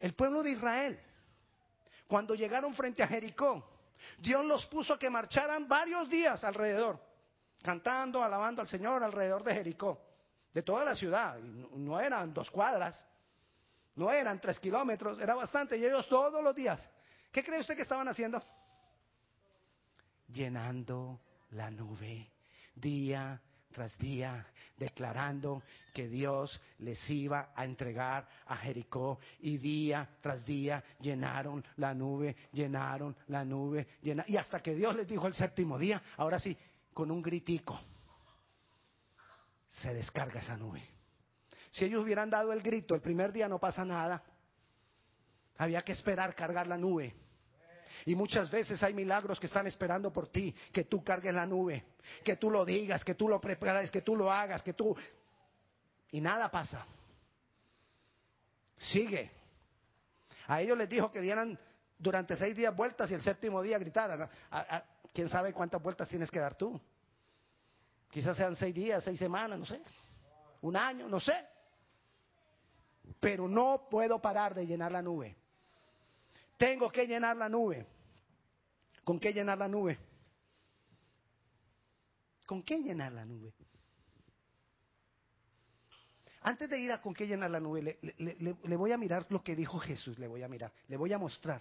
El 0.00 0.14
pueblo 0.14 0.42
de 0.42 0.50
Israel, 0.50 0.98
cuando 2.08 2.34
llegaron 2.34 2.74
frente 2.74 3.04
a 3.04 3.06
Jericó, 3.06 3.75
Dios 4.18 4.44
los 4.44 4.66
puso 4.66 4.98
que 4.98 5.10
marcharan 5.10 5.68
varios 5.68 6.08
días 6.08 6.42
alrededor, 6.44 7.00
cantando, 7.62 8.22
alabando 8.22 8.62
al 8.62 8.68
Señor 8.68 9.02
alrededor 9.02 9.44
de 9.44 9.54
Jericó, 9.54 10.00
de 10.52 10.62
toda 10.62 10.84
la 10.84 10.94
ciudad. 10.94 11.38
No 11.38 12.00
eran 12.00 12.32
dos 12.32 12.50
cuadras, 12.50 13.04
no 13.94 14.10
eran 14.10 14.40
tres 14.40 14.58
kilómetros, 14.58 15.20
era 15.20 15.34
bastante. 15.34 15.76
Y 15.76 15.84
ellos 15.84 16.08
todos 16.08 16.42
los 16.42 16.54
días, 16.54 16.88
¿qué 17.32 17.44
cree 17.44 17.60
usted 17.60 17.76
que 17.76 17.82
estaban 17.82 18.08
haciendo? 18.08 18.42
Llenando 20.28 21.20
la 21.50 21.70
nube 21.70 22.30
día 22.74 23.40
tras 23.76 23.98
día, 23.98 24.46
declarando 24.78 25.62
que 25.92 26.08
Dios 26.08 26.58
les 26.78 26.98
iba 27.10 27.52
a 27.54 27.62
entregar 27.66 28.26
a 28.46 28.56
Jericó. 28.56 29.18
Y 29.40 29.58
día 29.58 30.08
tras 30.22 30.46
día 30.46 30.82
llenaron 30.98 31.62
la 31.76 31.92
nube, 31.92 32.34
llenaron 32.52 33.14
la 33.26 33.44
nube, 33.44 33.86
y 34.00 34.36
hasta 34.38 34.62
que 34.62 34.74
Dios 34.74 34.96
les 34.96 35.06
dijo 35.06 35.26
el 35.26 35.34
séptimo 35.34 35.78
día, 35.78 36.02
ahora 36.16 36.38
sí, 36.40 36.56
con 36.94 37.10
un 37.10 37.20
gritico, 37.20 37.78
se 39.68 39.92
descarga 39.92 40.40
esa 40.40 40.56
nube. 40.56 40.82
Si 41.72 41.84
ellos 41.84 42.02
hubieran 42.02 42.30
dado 42.30 42.54
el 42.54 42.62
grito 42.62 42.94
el 42.94 43.02
primer 43.02 43.30
día 43.30 43.46
no 43.46 43.58
pasa 43.58 43.84
nada. 43.84 44.24
Había 45.58 45.82
que 45.82 45.92
esperar 45.92 46.34
cargar 46.34 46.66
la 46.66 46.78
nube. 46.78 47.14
Y 48.04 48.14
muchas 48.14 48.50
veces 48.50 48.82
hay 48.82 48.94
milagros 48.94 49.40
que 49.40 49.46
están 49.46 49.66
esperando 49.66 50.12
por 50.12 50.28
ti, 50.28 50.54
que 50.72 50.84
tú 50.84 51.02
cargues 51.02 51.34
la 51.34 51.46
nube, 51.46 51.84
que 52.24 52.36
tú 52.36 52.50
lo 52.50 52.64
digas, 52.64 53.04
que 53.04 53.14
tú 53.14 53.28
lo 53.28 53.40
prepares, 53.40 53.90
que 53.90 54.02
tú 54.02 54.16
lo 54.16 54.30
hagas, 54.30 54.62
que 54.62 54.74
tú... 54.74 54.96
Y 56.10 56.20
nada 56.20 56.50
pasa. 56.50 56.86
Sigue. 58.78 59.30
A 60.46 60.60
ellos 60.60 60.78
les 60.78 60.88
dijo 60.88 61.10
que 61.10 61.20
dieran 61.20 61.58
durante 61.98 62.36
seis 62.36 62.54
días 62.54 62.74
vueltas 62.76 63.10
y 63.10 63.14
el 63.14 63.22
séptimo 63.22 63.62
día 63.62 63.78
gritaran. 63.78 64.28
¿Quién 65.12 65.28
sabe 65.28 65.52
cuántas 65.52 65.82
vueltas 65.82 66.08
tienes 66.08 66.30
que 66.30 66.38
dar 66.38 66.54
tú? 66.54 66.80
Quizás 68.10 68.36
sean 68.36 68.54
seis 68.54 68.74
días, 68.74 69.02
seis 69.02 69.18
semanas, 69.18 69.58
no 69.58 69.66
sé. 69.66 69.80
Un 70.60 70.76
año, 70.76 71.08
no 71.08 71.18
sé 71.18 71.56
pero 73.20 73.48
no 73.48 73.88
puedo 73.90 74.20
parar 74.20 74.54
de 74.54 74.66
llenar 74.66 74.92
la 74.92 75.02
nube. 75.02 75.36
Tengo 76.56 76.90
que 76.90 77.06
llenar 77.06 77.36
la 77.36 77.48
nube. 77.48 77.86
¿Con 79.04 79.20
qué 79.20 79.32
llenar 79.32 79.58
la 79.58 79.68
nube? 79.68 79.98
¿Con 82.46 82.62
qué 82.62 82.78
llenar 82.78 83.12
la 83.12 83.24
nube? 83.24 83.52
Antes 86.42 86.70
de 86.70 86.78
ir 86.78 86.92
a 86.92 87.00
con 87.00 87.12
qué 87.12 87.26
llenar 87.26 87.50
la 87.50 87.58
nube, 87.58 87.98
le, 88.18 88.76
voy 88.76 88.92
a 88.92 88.96
mirar 88.96 89.26
lo 89.30 89.42
que 89.42 89.56
dijo 89.56 89.80
Jesús, 89.80 90.16
le 90.18 90.28
voy 90.28 90.44
a 90.44 90.48
mirar, 90.48 90.72
le 90.86 90.96
voy 90.96 91.12
a 91.12 91.18
mostrar 91.18 91.60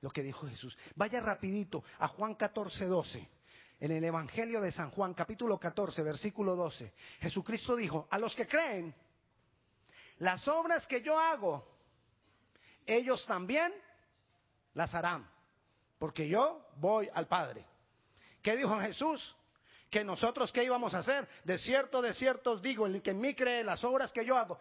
lo 0.00 0.10
que 0.10 0.22
dijo 0.22 0.46
Jesús. 0.48 0.76
Vaya 0.96 1.20
rapidito 1.20 1.84
a 1.98 2.08
Juan 2.08 2.34
14, 2.34 2.86
12. 2.86 3.28
En 3.80 3.90
el 3.90 4.02
Evangelio 4.02 4.62
de 4.62 4.72
San 4.72 4.90
Juan, 4.90 5.12
capítulo 5.12 5.58
14, 5.58 6.02
versículo 6.02 6.56
12. 6.56 6.94
Jesucristo 7.20 7.76
dijo, 7.76 8.08
a 8.10 8.18
los 8.18 8.34
que 8.34 8.46
creen, 8.46 8.94
las 10.18 10.48
obras 10.48 10.86
que 10.86 11.02
yo 11.02 11.18
hago, 11.18 11.68
ellos 12.86 13.24
también 13.26 13.70
las 14.74 14.94
harán, 14.94 15.28
porque 15.98 16.28
yo 16.28 16.66
voy 16.76 17.08
al 17.14 17.26
Padre. 17.26 17.64
¿Qué 18.42 18.56
dijo 18.56 18.78
Jesús? 18.80 19.36
Que 19.90 20.04
nosotros 20.04 20.52
qué 20.52 20.64
íbamos 20.64 20.92
a 20.94 20.98
hacer? 20.98 21.26
De 21.44 21.56
cierto, 21.58 22.02
de 22.02 22.12
cierto 22.14 22.52
os 22.52 22.62
digo, 22.62 22.86
el 22.86 23.00
que 23.00 23.12
en 23.12 23.20
mí 23.20 23.34
cree 23.34 23.64
las 23.64 23.82
obras 23.84 24.12
que 24.12 24.24
yo 24.24 24.36
hago. 24.36 24.58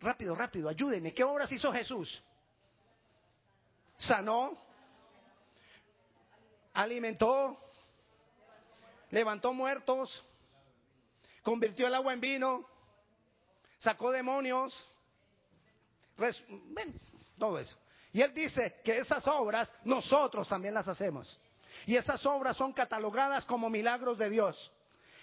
Rápido, 0.00 0.34
rápido, 0.34 0.68
ayúdenme. 0.68 1.12
¿Qué 1.12 1.24
obras 1.24 1.50
hizo 1.52 1.72
Jesús? 1.72 2.22
Sanó, 3.98 4.56
alimentó, 6.72 7.58
levantó 9.10 9.52
muertos, 9.52 10.24
convirtió 11.42 11.86
el 11.86 11.94
agua 11.94 12.14
en 12.14 12.20
vino, 12.20 12.66
sacó 13.78 14.10
demonios, 14.10 14.72
todo 17.38 17.58
eso. 17.58 17.76
Y 18.12 18.22
él 18.22 18.34
dice 18.34 18.80
que 18.84 18.98
esas 18.98 19.26
obras 19.28 19.72
nosotros 19.84 20.48
también 20.48 20.74
las 20.74 20.88
hacemos. 20.88 21.38
Y 21.86 21.96
esas 21.96 22.24
obras 22.26 22.56
son 22.56 22.72
catalogadas 22.72 23.44
como 23.44 23.70
milagros 23.70 24.18
de 24.18 24.30
Dios. 24.30 24.72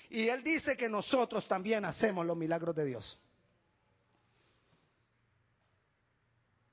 Y 0.09 0.29
él 0.29 0.43
dice 0.43 0.77
que 0.77 0.87
nosotros 0.87 1.47
también 1.47 1.83
hacemos 1.85 2.25
los 2.25 2.37
milagros 2.37 2.75
de 2.75 2.85
Dios. 2.85 3.19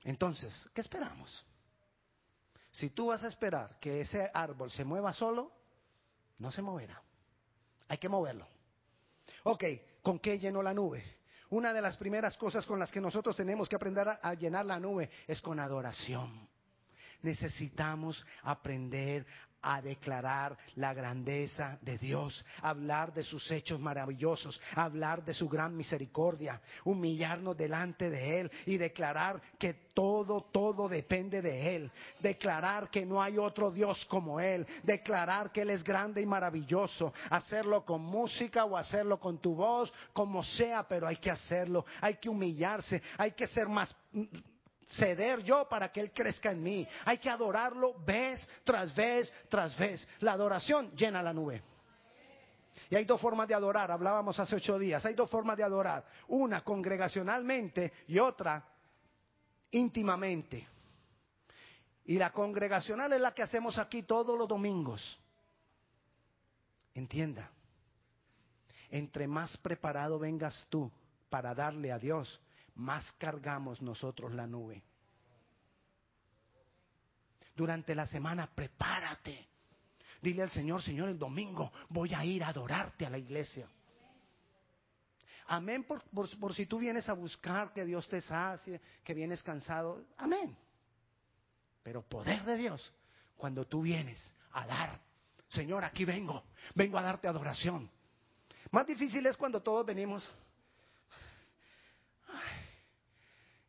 Entonces, 0.04 0.68
¿qué 0.74 0.82
esperamos? 0.82 1.44
Si 2.72 2.90
tú 2.90 3.06
vas 3.06 3.24
a 3.24 3.28
esperar 3.28 3.78
que 3.80 4.00
ese 4.00 4.30
árbol 4.32 4.70
se 4.70 4.84
mueva 4.84 5.12
solo, 5.12 5.52
no 6.38 6.52
se 6.52 6.62
moverá. 6.62 7.02
Hay 7.88 7.98
que 7.98 8.08
moverlo. 8.08 8.46
Ok, 9.44 9.64
¿con 10.02 10.18
qué 10.18 10.38
llenó 10.38 10.62
la 10.62 10.74
nube? 10.74 11.02
Una 11.54 11.72
de 11.72 11.80
las 11.80 11.96
primeras 11.96 12.36
cosas 12.36 12.66
con 12.66 12.80
las 12.80 12.90
que 12.90 13.00
nosotros 13.00 13.36
tenemos 13.36 13.68
que 13.68 13.76
aprender 13.76 14.08
a, 14.08 14.34
llenar 14.34 14.66
la 14.66 14.80
nube 14.80 15.08
es 15.24 15.40
con 15.40 15.60
adoración. 15.60 16.48
Necesitamos 17.24 18.22
aprender 18.42 19.26
a 19.64 19.80
declarar 19.80 20.56
la 20.76 20.92
grandeza 20.92 21.78
de 21.80 21.96
Dios, 21.96 22.44
hablar 22.60 23.14
de 23.14 23.22
sus 23.22 23.50
hechos 23.50 23.80
maravillosos, 23.80 24.60
hablar 24.74 25.24
de 25.24 25.32
su 25.32 25.48
gran 25.48 25.74
misericordia, 25.74 26.60
humillarnos 26.84 27.56
delante 27.56 28.10
de 28.10 28.40
Él 28.40 28.52
y 28.66 28.76
declarar 28.76 29.40
que 29.58 29.72
todo, 29.94 30.42
todo 30.52 30.86
depende 30.86 31.40
de 31.40 31.76
Él, 31.76 31.90
declarar 32.20 32.90
que 32.90 33.06
no 33.06 33.22
hay 33.22 33.38
otro 33.38 33.70
Dios 33.70 34.04
como 34.04 34.38
Él, 34.38 34.66
declarar 34.82 35.50
que 35.50 35.62
Él 35.62 35.70
es 35.70 35.82
grande 35.82 36.20
y 36.20 36.26
maravilloso, 36.26 37.14
hacerlo 37.30 37.86
con 37.86 38.02
música 38.02 38.66
o 38.66 38.76
hacerlo 38.76 39.18
con 39.18 39.38
tu 39.38 39.54
voz, 39.54 39.90
como 40.12 40.44
sea, 40.44 40.86
pero 40.86 41.06
hay 41.06 41.16
que 41.16 41.30
hacerlo, 41.30 41.86
hay 42.02 42.16
que 42.16 42.28
humillarse, 42.28 43.02
hay 43.16 43.32
que 43.32 43.46
ser 43.48 43.66
más 43.66 43.96
ceder 44.86 45.42
yo 45.42 45.68
para 45.68 45.90
que 45.90 46.00
Él 46.00 46.12
crezca 46.12 46.50
en 46.50 46.62
mí. 46.62 46.86
Hay 47.04 47.18
que 47.18 47.30
adorarlo 47.30 47.94
vez 48.04 48.46
tras 48.64 48.94
vez 48.94 49.32
tras 49.48 49.76
vez. 49.78 50.06
La 50.20 50.32
adoración 50.32 50.94
llena 50.96 51.22
la 51.22 51.32
nube. 51.32 51.62
Y 52.90 52.96
hay 52.96 53.04
dos 53.04 53.20
formas 53.20 53.48
de 53.48 53.54
adorar, 53.54 53.90
hablábamos 53.90 54.38
hace 54.38 54.56
ocho 54.56 54.78
días. 54.78 55.04
Hay 55.04 55.14
dos 55.14 55.30
formas 55.30 55.56
de 55.56 55.64
adorar. 55.64 56.04
Una 56.28 56.62
congregacionalmente 56.62 57.92
y 58.08 58.18
otra 58.18 58.64
íntimamente. 59.70 60.68
Y 62.04 62.18
la 62.18 62.30
congregacional 62.30 63.12
es 63.12 63.20
la 63.20 63.32
que 63.32 63.42
hacemos 63.42 63.78
aquí 63.78 64.02
todos 64.02 64.38
los 64.38 64.46
domingos. 64.46 65.18
Entienda. 66.94 67.50
entre 68.90 69.26
más 69.26 69.56
preparado 69.56 70.20
vengas 70.20 70.66
tú 70.70 70.88
para 71.28 71.52
darle 71.52 71.90
a 71.90 71.98
Dios, 71.98 72.40
más 72.74 73.10
cargamos 73.18 73.80
nosotros 73.80 74.32
la 74.32 74.46
nube. 74.46 74.82
Durante 77.54 77.94
la 77.94 78.06
semana, 78.06 78.50
prepárate. 78.52 79.46
Dile 80.20 80.42
al 80.42 80.50
Señor, 80.50 80.82
Señor, 80.82 81.08
el 81.08 81.18
domingo 81.18 81.72
voy 81.88 82.14
a 82.14 82.24
ir 82.24 82.42
a 82.42 82.48
adorarte 82.48 83.06
a 83.06 83.10
la 83.10 83.18
iglesia. 83.18 83.68
Amén 85.46 85.84
por, 85.84 86.02
por, 86.10 86.54
si 86.54 86.66
tú 86.66 86.78
vienes 86.78 87.08
a 87.08 87.12
buscar 87.12 87.72
que 87.72 87.84
Dios 87.84 88.08
te 88.08 88.20
sacie, 88.20 88.80
que 89.04 89.12
vienes 89.12 89.42
cansado. 89.42 90.06
Amén. 90.16 90.56
Pero 91.82 92.02
poder 92.02 92.42
de 92.44 92.56
Dios, 92.56 92.92
cuando 93.36 93.66
tú 93.66 93.82
vienes 93.82 94.32
a 94.52 94.66
dar, 94.66 95.00
Señor, 95.48 95.84
aquí 95.84 96.04
vengo, 96.04 96.42
vengo 96.74 96.96
a 96.96 97.02
darte 97.02 97.28
adoración. 97.28 97.90
Más 98.70 98.86
difícil 98.86 99.24
es 99.26 99.36
cuando 99.36 99.62
todos 99.62 99.84
venimos. 99.84 100.26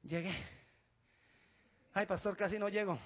Llegué. 0.06 0.34
Ay, 1.94 2.06
pastor, 2.06 2.36
casi 2.36 2.60
no 2.60 2.70
llego. 2.70 2.98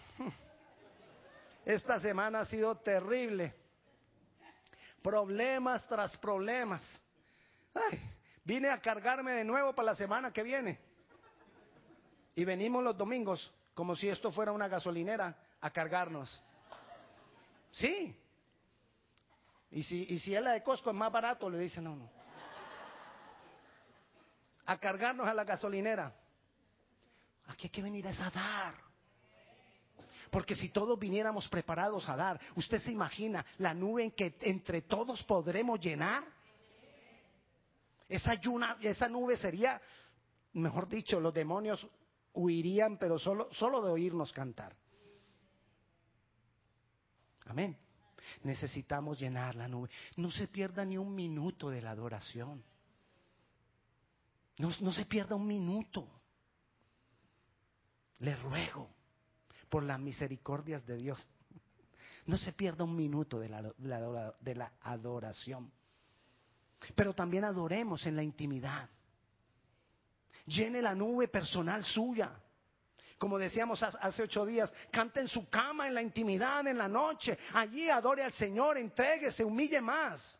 Esta 1.65 2.00
semana 2.00 2.41
ha 2.41 2.46
sido 2.46 2.75
terrible. 2.77 3.53
Problemas 5.01 5.88
tras 5.88 6.18
problemas. 6.18 6.82
Ay, 7.74 8.00
vine 8.44 8.70
a 8.70 8.82
cargarme 8.82 9.32
de 9.34 9.44
nuevo 9.44 9.74
para 9.74 9.88
la 9.88 9.96
semana 9.96 10.32
que 10.32 10.44
viene. 10.44 10.79
Y 12.36 12.46
venimos 12.46 12.84
los 12.84 12.98
domingos 12.98 13.51
como 13.74 13.96
si 13.96 14.10
esto 14.10 14.32
fuera 14.32 14.51
una 14.51 14.68
gasolinera 14.68 15.38
a 15.62 15.70
cargarnos. 15.70 16.41
Sí. 17.72 18.15
Y 19.72 19.84
si, 19.84 20.06
y 20.10 20.20
si 20.20 20.36
es 20.36 20.41
la 20.41 20.51
de 20.51 20.63
Costco 20.63 20.89
es 20.89 20.96
más 20.96 21.12
barato, 21.12 21.50
le 21.50 21.60
dicen 21.60 21.84
no, 21.84 21.96
no. 21.96 22.10
A 24.65 24.77
cargarnos 24.77 25.27
a 25.27 25.34
la 25.34 25.44
gasolinera. 25.44 26.13
Aquí 27.50 27.65
hay 27.65 27.72
que 27.72 27.82
venir 27.82 28.08
a 28.08 28.29
dar. 28.29 28.75
Porque 30.29 30.56
si 30.56 30.70
todos 30.70 30.98
viniéramos 31.00 31.48
preparados 31.50 32.08
a 32.08 32.15
dar, 32.15 32.39
¿usted 32.56 32.79
se 32.79 32.91
imagina 32.91 33.44
la 33.58 33.74
nube 33.74 34.03
en 34.03 34.12
que 34.12 34.38
entre 34.41 34.84
todos 34.84 35.24
podremos 35.24 35.79
llenar? 35.79 36.24
Esa, 38.08 38.39
esa 38.82 39.10
nube 39.10 39.38
sería, 39.38 39.82
mejor 40.53 40.88
dicho, 40.88 41.20
los 41.20 41.34
demonios 41.34 41.86
huirían, 42.34 42.98
pero 42.98 43.18
solo, 43.18 43.50
solo 43.51 43.82
de 43.84 43.91
oírnos 43.91 44.32
cantar. 44.32 44.75
Amén. 47.46 47.75
Necesitamos 48.44 49.20
llenar 49.20 49.56
la 49.56 49.68
nube. 49.68 49.89
No 50.18 50.29
se 50.29 50.48
pierda 50.48 50.86
ni 50.86 51.00
un 51.00 51.15
minuto 51.15 51.72
de 51.72 51.82
la 51.82 51.91
adoración. 51.91 52.63
No, 54.58 54.70
no 54.82 54.94
se 54.94 55.06
pierda 55.06 55.36
un 55.36 55.48
minuto. 55.48 56.19
Le 58.20 58.36
ruego 58.36 58.90
por 59.70 59.84
las 59.84 60.00
misericordias 60.00 60.86
de 60.86 60.98
Dios. 60.98 61.26
No 62.26 62.38
se 62.38 62.54
pierda 62.54 62.84
un 62.84 62.96
minuto 62.96 63.40
de 63.40 63.50
la, 63.50 64.72
adoración. 64.82 65.72
Pero 66.96 67.14
también 67.14 67.44
adoremos 67.44 68.06
en 68.06 68.16
la 68.16 68.24
intimidad. 68.24 68.90
Llene 70.46 70.82
la 70.82 70.96
nube 70.96 71.28
personal 71.28 71.84
suya. 71.86 72.32
Como 73.18 73.38
decíamos 73.38 73.84
hace 73.84 74.24
ocho 74.24 74.46
días, 74.46 74.74
cante 74.92 75.20
en 75.20 75.28
su 75.28 75.50
cama, 75.50 75.88
en 75.88 75.94
la 75.94 76.02
intimidad, 76.02 76.66
en 76.68 76.78
la 76.78 76.88
noche. 76.88 77.38
Allí 77.54 77.90
adore 77.90 78.24
al 78.24 78.34
Señor, 78.34 78.78
entregue, 78.78 79.32
se 79.32 79.44
humille 79.44 79.82
más. 79.82 80.40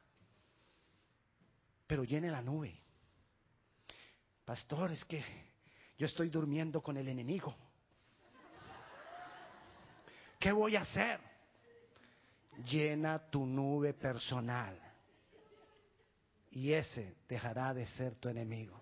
Pero 1.86 2.04
llene 2.04 2.30
la 2.30 2.42
nube. 2.42 2.80
Pastor, 4.46 4.92
es 4.92 5.04
que 5.06 5.24
yo 5.98 6.06
estoy 6.06 6.30
durmiendo 6.30 6.82
con 6.82 6.98
el 6.98 7.08
enemigo. 7.08 7.56
¿Qué 10.40 10.54
voy 10.54 10.78
a 10.78 10.82
hacer? 10.82 11.20
Llena 12.66 13.20
tu 13.30 13.46
nube 13.46 13.94
personal. 13.94 14.80
Y 16.52 16.72
ese 16.74 17.18
dejará 17.28 17.74
de 17.74 17.86
ser 17.86 18.16
tu 18.16 18.30
enemigo. 18.30 18.80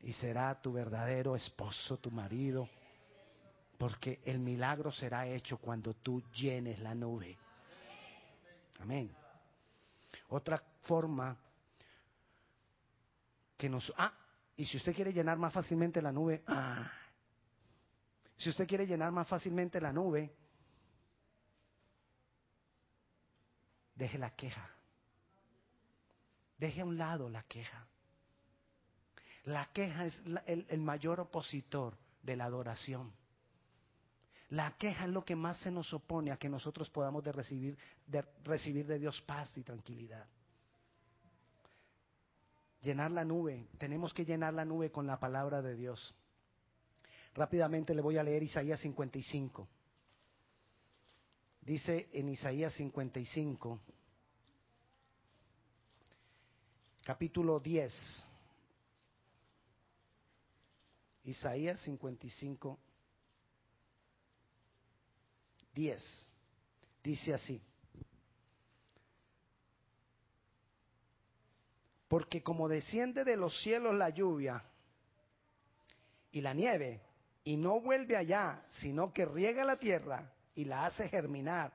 Y 0.00 0.12
será 0.12 0.60
tu 0.60 0.72
verdadero 0.72 1.34
esposo, 1.34 1.96
tu 1.96 2.10
marido. 2.10 2.68
Porque 3.78 4.20
el 4.24 4.38
milagro 4.38 4.92
será 4.92 5.26
hecho 5.26 5.56
cuando 5.56 5.94
tú 5.94 6.22
llenes 6.32 6.78
la 6.80 6.94
nube. 6.94 7.36
Amén. 8.80 9.10
Otra 10.28 10.62
forma 10.82 11.36
que 13.56 13.68
nos... 13.68 13.92
Ah, 13.96 14.12
y 14.56 14.66
si 14.66 14.76
usted 14.76 14.94
quiere 14.94 15.12
llenar 15.12 15.38
más 15.38 15.52
fácilmente 15.52 16.02
la 16.02 16.12
nube, 16.12 16.42
ah, 16.46 16.90
si 18.38 18.50
usted 18.50 18.68
quiere 18.68 18.86
llenar 18.86 19.10
más 19.10 19.26
fácilmente 19.26 19.80
la 19.80 19.92
nube, 19.92 20.32
deje 23.96 24.16
la 24.16 24.30
queja. 24.30 24.70
Deje 26.56 26.80
a 26.80 26.84
un 26.84 26.96
lado 26.96 27.28
la 27.28 27.42
queja. 27.42 27.86
La 29.44 29.66
queja 29.72 30.06
es 30.06 30.22
el, 30.46 30.80
mayor 30.80 31.18
opositor 31.20 31.96
de 32.22 32.36
la 32.36 32.44
adoración. 32.44 33.12
La 34.50 34.76
queja 34.76 35.04
es 35.04 35.10
lo 35.10 35.24
que 35.24 35.34
más 35.34 35.58
se 35.58 35.70
nos 35.70 35.92
opone 35.92 36.30
a 36.30 36.36
que 36.36 36.48
nosotros 36.48 36.88
podamos 36.90 37.24
de 37.24 37.32
recibir, 37.32 37.76
de 38.06 38.24
recibir 38.44 38.86
de 38.86 38.98
Dios 38.98 39.20
paz 39.22 39.56
y 39.56 39.62
tranquilidad. 39.62 40.26
Llenar 42.82 43.10
la 43.10 43.24
nube, 43.24 43.68
tenemos 43.78 44.14
que 44.14 44.24
llenar 44.24 44.54
la 44.54 44.64
nube 44.64 44.92
con 44.92 45.06
la 45.06 45.18
palabra 45.18 45.60
de 45.60 45.74
Dios. 45.74 46.14
Rápidamente 47.34 47.94
le 47.94 48.02
voy 48.02 48.18
a 48.18 48.22
leer 48.22 48.42
Isaías 48.42 48.80
55. 48.80 49.68
Dice 51.68 52.08
en 52.12 52.30
Isaías 52.30 52.72
55, 52.74 53.78
capítulo 57.04 57.60
10, 57.60 57.92
Isaías 61.24 61.78
55, 61.80 62.78
10, 65.74 66.30
dice 67.04 67.34
así. 67.34 67.62
Porque 72.08 72.42
como 72.42 72.66
desciende 72.66 73.24
de 73.24 73.36
los 73.36 73.60
cielos 73.60 73.94
la 73.94 74.08
lluvia 74.08 74.64
y 76.32 76.40
la 76.40 76.54
nieve, 76.54 77.02
y 77.48 77.56
no 77.56 77.80
vuelve 77.80 78.14
allá, 78.14 78.60
sino 78.80 79.10
que 79.10 79.24
riega 79.24 79.64
la 79.64 79.78
tierra 79.78 80.30
y 80.54 80.66
la 80.66 80.84
hace 80.84 81.08
germinar 81.08 81.72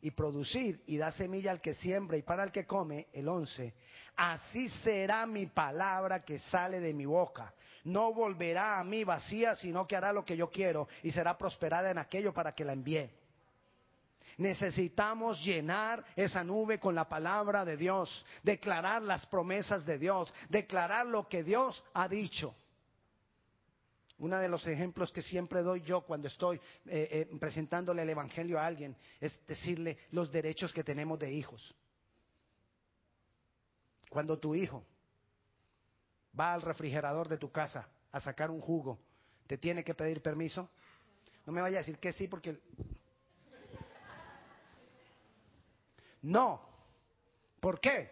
y 0.00 0.12
producir 0.12 0.84
y 0.86 0.98
da 0.98 1.10
semilla 1.10 1.50
al 1.50 1.60
que 1.60 1.74
siembra 1.74 2.16
y 2.16 2.22
para 2.22 2.44
el 2.44 2.52
que 2.52 2.64
come, 2.64 3.08
el 3.12 3.26
once, 3.26 3.74
así 4.14 4.68
será 4.84 5.26
mi 5.26 5.46
palabra 5.46 6.24
que 6.24 6.38
sale 6.38 6.78
de 6.78 6.94
mi 6.94 7.06
boca. 7.06 7.52
No 7.82 8.14
volverá 8.14 8.78
a 8.78 8.84
mí 8.84 9.02
vacía, 9.02 9.56
sino 9.56 9.84
que 9.84 9.96
hará 9.96 10.12
lo 10.12 10.24
que 10.24 10.36
yo 10.36 10.48
quiero 10.48 10.86
y 11.02 11.10
será 11.10 11.36
prosperada 11.36 11.90
en 11.90 11.98
aquello 11.98 12.32
para 12.32 12.54
que 12.54 12.64
la 12.64 12.72
envíe. 12.72 13.10
Necesitamos 14.36 15.44
llenar 15.44 16.04
esa 16.14 16.44
nube 16.44 16.78
con 16.78 16.94
la 16.94 17.08
palabra 17.08 17.64
de 17.64 17.76
Dios, 17.76 18.24
declarar 18.44 19.02
las 19.02 19.26
promesas 19.26 19.84
de 19.84 19.98
Dios, 19.98 20.32
declarar 20.48 21.04
lo 21.08 21.26
que 21.26 21.42
Dios 21.42 21.82
ha 21.94 22.06
dicho. 22.06 22.54
Uno 24.20 24.38
de 24.38 24.48
los 24.50 24.66
ejemplos 24.66 25.10
que 25.12 25.22
siempre 25.22 25.62
doy 25.62 25.80
yo 25.80 26.02
cuando 26.02 26.28
estoy 26.28 26.60
eh, 26.84 27.08
eh, 27.10 27.38
presentándole 27.40 28.02
el 28.02 28.10
Evangelio 28.10 28.60
a 28.60 28.66
alguien 28.66 28.94
es 29.18 29.34
decirle 29.46 29.96
los 30.10 30.30
derechos 30.30 30.74
que 30.74 30.84
tenemos 30.84 31.18
de 31.18 31.32
hijos. 31.32 31.74
Cuando 34.10 34.38
tu 34.38 34.54
hijo 34.54 34.84
va 36.38 36.52
al 36.52 36.60
refrigerador 36.60 37.28
de 37.28 37.38
tu 37.38 37.50
casa 37.50 37.88
a 38.12 38.20
sacar 38.20 38.50
un 38.50 38.60
jugo, 38.60 39.00
¿te 39.46 39.56
tiene 39.56 39.82
que 39.82 39.94
pedir 39.94 40.20
permiso? 40.20 40.68
No 41.46 41.52
me 41.54 41.62
vaya 41.62 41.78
a 41.78 41.80
decir 41.80 41.98
que 41.98 42.12
sí 42.12 42.28
porque... 42.28 42.60
No. 46.20 46.60
¿Por 47.58 47.80
qué? 47.80 48.10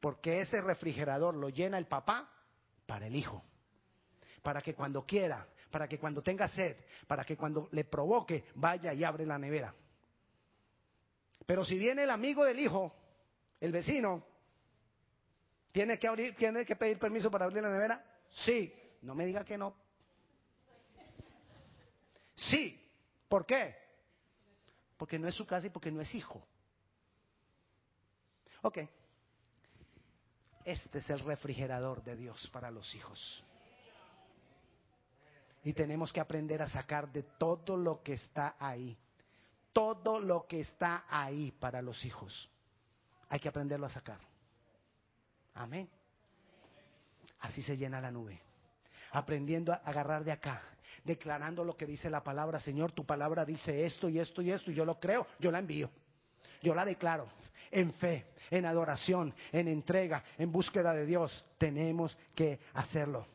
Porque 0.00 0.40
ese 0.40 0.60
refrigerador 0.60 1.36
lo 1.36 1.48
llena 1.48 1.78
el 1.78 1.86
papá 1.86 2.28
para 2.86 3.06
el 3.06 3.14
hijo 3.14 3.44
para 4.44 4.60
que 4.60 4.74
cuando 4.74 5.06
quiera, 5.06 5.48
para 5.70 5.88
que 5.88 5.98
cuando 5.98 6.22
tenga 6.22 6.46
sed, 6.48 6.76
para 7.06 7.24
que 7.24 7.34
cuando 7.34 7.66
le 7.72 7.84
provoque, 7.84 8.44
vaya 8.56 8.92
y 8.92 9.02
abre 9.02 9.24
la 9.24 9.38
nevera. 9.38 9.74
Pero 11.46 11.64
si 11.64 11.78
viene 11.78 12.02
el 12.02 12.10
amigo 12.10 12.44
del 12.44 12.60
hijo, 12.60 12.94
el 13.58 13.72
vecino, 13.72 14.22
¿tiene 15.72 15.98
que, 15.98 16.06
abrir, 16.06 16.36
¿tiene 16.36 16.66
que 16.66 16.76
pedir 16.76 16.98
permiso 16.98 17.30
para 17.30 17.46
abrir 17.46 17.62
la 17.62 17.70
nevera? 17.70 18.04
Sí. 18.44 18.70
No 19.00 19.14
me 19.14 19.24
diga 19.24 19.46
que 19.46 19.56
no. 19.56 19.74
Sí. 22.36 22.78
¿Por 23.26 23.46
qué? 23.46 23.74
Porque 24.98 25.18
no 25.18 25.26
es 25.26 25.34
su 25.34 25.46
casa 25.46 25.68
y 25.68 25.70
porque 25.70 25.90
no 25.90 26.02
es 26.02 26.14
hijo. 26.14 26.46
Ok. 28.60 28.78
Este 30.66 30.98
es 30.98 31.08
el 31.08 31.20
refrigerador 31.20 32.04
de 32.04 32.14
Dios 32.14 32.46
para 32.52 32.70
los 32.70 32.94
hijos. 32.94 33.42
Y 35.64 35.72
tenemos 35.72 36.12
que 36.12 36.20
aprender 36.20 36.60
a 36.62 36.68
sacar 36.68 37.10
de 37.10 37.22
todo 37.22 37.76
lo 37.76 38.02
que 38.02 38.12
está 38.12 38.56
ahí. 38.58 38.96
Todo 39.72 40.20
lo 40.20 40.46
que 40.46 40.60
está 40.60 41.04
ahí 41.08 41.50
para 41.52 41.82
los 41.82 42.04
hijos. 42.04 42.48
Hay 43.28 43.40
que 43.40 43.48
aprenderlo 43.48 43.86
a 43.86 43.90
sacar. 43.90 44.20
Amén. 45.54 45.88
Así 47.40 47.62
se 47.62 47.76
llena 47.76 48.00
la 48.00 48.10
nube. 48.10 48.40
Aprendiendo 49.12 49.72
a 49.72 49.76
agarrar 49.76 50.22
de 50.22 50.32
acá, 50.32 50.62
declarando 51.04 51.64
lo 51.64 51.76
que 51.76 51.86
dice 51.86 52.10
la 52.10 52.22
palabra. 52.22 52.60
Señor, 52.60 52.92
tu 52.92 53.04
palabra 53.04 53.44
dice 53.44 53.84
esto 53.84 54.08
y 54.08 54.18
esto 54.18 54.42
y 54.42 54.50
esto, 54.50 54.70
y 54.70 54.74
yo 54.74 54.84
lo 54.84 55.00
creo, 55.00 55.26
yo 55.38 55.50
la 55.50 55.60
envío. 55.60 55.90
Yo 56.62 56.74
la 56.74 56.84
declaro 56.84 57.28
en 57.70 57.92
fe, 57.94 58.26
en 58.50 58.66
adoración, 58.66 59.34
en 59.52 59.68
entrega, 59.68 60.22
en 60.38 60.52
búsqueda 60.52 60.92
de 60.92 61.06
Dios. 61.06 61.44
Tenemos 61.58 62.16
que 62.34 62.60
hacerlo. 62.74 63.26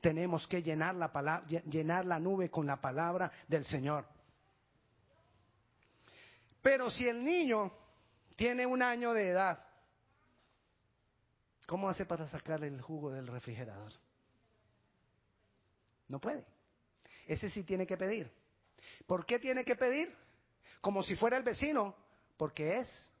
Tenemos 0.00 0.46
que 0.46 0.62
llenar 0.62 0.94
la, 0.94 2.18
nube 2.18 2.50
con 2.50 2.66
la 2.66 2.80
palabra 2.80 3.30
del 3.46 3.64
Señor. 3.64 4.06
Pero 6.62 6.90
si 6.90 7.08
el 7.08 7.24
niño 7.24 7.72
tiene 8.36 8.66
un 8.66 8.82
año 8.82 9.12
de 9.12 9.28
edad 9.28 9.68
¿Cómo 11.68 11.90
hace 11.90 12.06
para 12.06 12.26
sacar 12.28 12.64
el 12.64 12.80
jugo 12.80 13.10
del 13.10 13.26
refrigerador? 13.26 13.92
No 16.08 16.18
puede. 16.18 16.42
Ese 17.26 17.50
sí 17.50 17.62
tiene 17.62 17.86
que 17.86 17.98
pedir. 17.98 18.32
¿Por 19.06 19.26
qué 19.26 19.38
tiene 19.38 19.66
que 19.66 19.76
pedir? 19.76 20.16
Como 20.80 21.02
si 21.02 21.14
fuera 21.14 21.36
el 21.36 21.42
vecino, 21.42 21.94
porque 22.38 22.78
es 22.78 23.12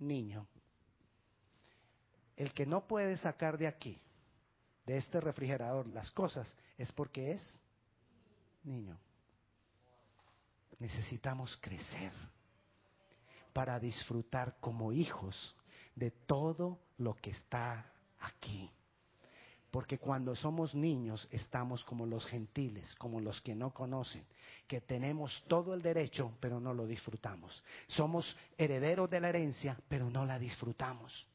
niño. 0.00 0.44
El 2.36 2.52
que 2.52 2.66
no 2.66 2.84
puede 2.84 3.16
sacar 3.16 3.56
de 3.56 3.68
aquí, 3.68 4.02
de 4.86 4.96
este 4.96 5.20
refrigerador, 5.20 5.88
las 5.88 6.10
cosas, 6.12 6.54
es 6.78 6.92
porque 6.92 7.32
es 7.32 7.60
niño. 8.62 8.96
Necesitamos 10.78 11.58
crecer 11.60 12.12
para 13.52 13.80
disfrutar 13.80 14.56
como 14.60 14.92
hijos 14.92 15.56
de 15.94 16.10
todo 16.10 16.78
lo 16.98 17.14
que 17.14 17.30
está 17.30 17.90
aquí. 18.20 18.70
Porque 19.70 19.98
cuando 19.98 20.36
somos 20.36 20.74
niños 20.74 21.26
estamos 21.30 21.84
como 21.84 22.06
los 22.06 22.24
gentiles, 22.26 22.94
como 22.96 23.20
los 23.20 23.40
que 23.40 23.54
no 23.54 23.74
conocen, 23.74 24.24
que 24.66 24.80
tenemos 24.80 25.42
todo 25.48 25.74
el 25.74 25.82
derecho, 25.82 26.32
pero 26.40 26.60
no 26.60 26.72
lo 26.72 26.86
disfrutamos. 26.86 27.62
Somos 27.88 28.36
herederos 28.56 29.10
de 29.10 29.20
la 29.20 29.30
herencia, 29.30 29.76
pero 29.88 30.08
no 30.08 30.24
la 30.24 30.38
disfrutamos. 30.38 31.26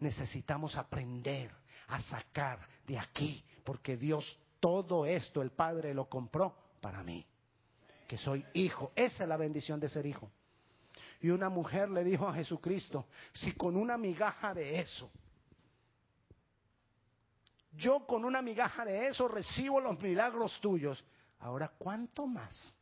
Necesitamos 0.00 0.76
aprender 0.76 1.54
a 1.88 2.00
sacar 2.02 2.58
de 2.86 2.98
aquí, 2.98 3.44
porque 3.64 3.96
Dios 3.96 4.38
todo 4.60 5.04
esto, 5.04 5.42
el 5.42 5.50
Padre 5.50 5.92
lo 5.92 6.08
compró 6.08 6.56
para 6.80 7.02
mí, 7.02 7.26
que 8.08 8.16
soy 8.16 8.44
hijo. 8.54 8.92
Esa 8.94 9.24
es 9.24 9.28
la 9.28 9.36
bendición 9.36 9.78
de 9.80 9.88
ser 9.88 10.06
hijo. 10.06 10.30
Y 11.20 11.30
una 11.30 11.48
mujer 11.48 11.90
le 11.90 12.04
dijo 12.04 12.28
a 12.28 12.34
Jesucristo, 12.34 13.06
si 13.32 13.52
con 13.52 13.76
una 13.76 13.96
migaja 13.96 14.54
de 14.54 14.80
eso, 14.80 15.10
yo 17.72 18.06
con 18.06 18.24
una 18.24 18.40
migaja 18.40 18.84
de 18.84 19.08
eso 19.08 19.28
recibo 19.28 19.80
los 19.80 19.98
milagros 20.00 20.58
tuyos, 20.60 21.02
ahora 21.40 21.72
cuánto 21.76 22.26
más 22.26 22.76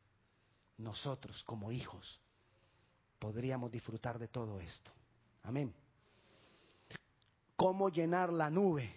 nosotros 0.77 1.43
como 1.45 1.73
hijos 1.73 2.21
podríamos 3.19 3.71
disfrutar 3.71 4.19
de 4.19 4.29
todo 4.29 4.61
esto. 4.61 4.91
Amén. 5.45 5.73
¿Cómo 7.63 7.91
llenar 7.91 8.33
la 8.33 8.51
nube? 8.51 8.93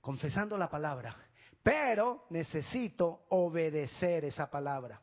Confesando 0.00 0.56
la 0.56 0.70
palabra. 0.70 1.16
Pero 1.60 2.26
necesito 2.30 3.24
obedecer 3.30 4.24
esa 4.24 4.48
palabra. 4.48 5.00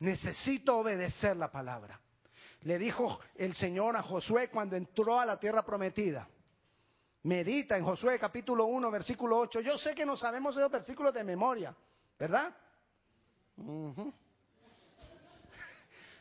Necesito 0.00 0.78
obedecer 0.78 1.36
la 1.36 1.48
palabra. 1.48 2.00
Le 2.62 2.76
dijo 2.76 3.20
el 3.36 3.54
Señor 3.54 3.94
a 3.94 4.02
Josué 4.02 4.48
cuando 4.48 4.74
entró 4.74 5.20
a 5.20 5.24
la 5.24 5.38
tierra 5.38 5.64
prometida. 5.64 6.28
Medita 7.22 7.76
en 7.76 7.84
Josué 7.84 8.18
capítulo 8.18 8.64
1, 8.64 8.90
versículo 8.90 9.38
8. 9.38 9.60
Yo 9.60 9.78
sé 9.78 9.94
que 9.94 10.04
no 10.04 10.16
sabemos 10.16 10.56
esos 10.56 10.72
versículos 10.72 11.14
de 11.14 11.22
memoria, 11.22 11.72
¿verdad? 12.18 12.52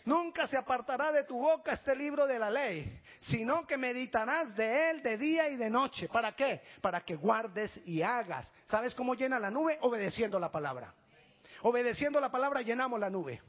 Nunca 0.05 0.47
se 0.47 0.57
apartará 0.57 1.11
de 1.11 1.23
tu 1.25 1.37
boca 1.37 1.73
este 1.73 1.95
libro 1.95 2.25
de 2.25 2.39
la 2.39 2.49
ley, 2.49 3.01
sino 3.19 3.67
que 3.67 3.77
meditarás 3.77 4.55
de 4.55 4.91
él 4.91 5.03
de 5.03 5.17
día 5.17 5.49
y 5.49 5.55
de 5.55 5.69
noche. 5.69 6.07
¿Para 6.07 6.31
qué? 6.33 6.61
Para 6.81 7.01
que 7.01 7.15
guardes 7.15 7.79
y 7.85 8.01
hagas. 8.01 8.51
¿Sabes 8.65 8.95
cómo 8.95 9.13
llena 9.13 9.39
la 9.39 9.51
nube? 9.51 9.77
Obedeciendo 9.81 10.39
la 10.39 10.51
palabra. 10.51 10.93
Obedeciendo 11.61 12.19
la 12.19 12.31
palabra 12.31 12.61
llenamos 12.61 12.99
la 12.99 13.09
nube. 13.09 13.41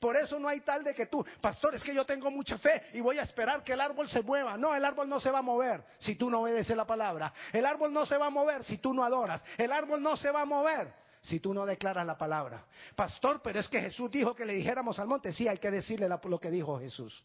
Por 0.00 0.16
eso 0.16 0.38
no 0.38 0.48
hay 0.48 0.60
tal 0.60 0.82
de 0.82 0.94
que 0.94 1.06
tú, 1.06 1.24
pastor, 1.40 1.74
es 1.74 1.82
que 1.82 1.94
yo 1.94 2.04
tengo 2.04 2.30
mucha 2.30 2.58
fe 2.58 2.88
y 2.92 3.00
voy 3.00 3.18
a 3.18 3.22
esperar 3.22 3.62
que 3.62 3.72
el 3.72 3.80
árbol 3.80 4.08
se 4.08 4.22
mueva. 4.22 4.56
No, 4.56 4.74
el 4.74 4.84
árbol 4.84 5.08
no 5.08 5.20
se 5.20 5.30
va 5.30 5.40
a 5.40 5.42
mover 5.42 5.84
si 5.98 6.16
tú 6.16 6.30
no 6.30 6.42
obedeces 6.42 6.76
la 6.76 6.86
palabra. 6.86 7.32
El 7.52 7.66
árbol 7.66 7.92
no 7.92 8.06
se 8.06 8.16
va 8.16 8.26
a 8.26 8.30
mover 8.30 8.64
si 8.64 8.78
tú 8.78 8.94
no 8.94 9.04
adoras. 9.04 9.44
El 9.58 9.72
árbol 9.72 10.02
no 10.02 10.16
se 10.16 10.30
va 10.30 10.42
a 10.42 10.46
mover 10.46 11.05
si 11.26 11.40
tú 11.40 11.52
no 11.52 11.66
declaras 11.66 12.06
la 12.06 12.16
palabra. 12.16 12.64
Pastor, 12.94 13.40
pero 13.42 13.60
es 13.60 13.68
que 13.68 13.80
Jesús 13.80 14.10
dijo 14.10 14.34
que 14.34 14.44
le 14.44 14.54
dijéramos 14.54 14.98
al 14.98 15.08
monte. 15.08 15.32
Sí, 15.32 15.48
hay 15.48 15.58
que 15.58 15.70
decirle 15.70 16.08
lo 16.08 16.38
que 16.38 16.50
dijo 16.50 16.78
Jesús. 16.78 17.24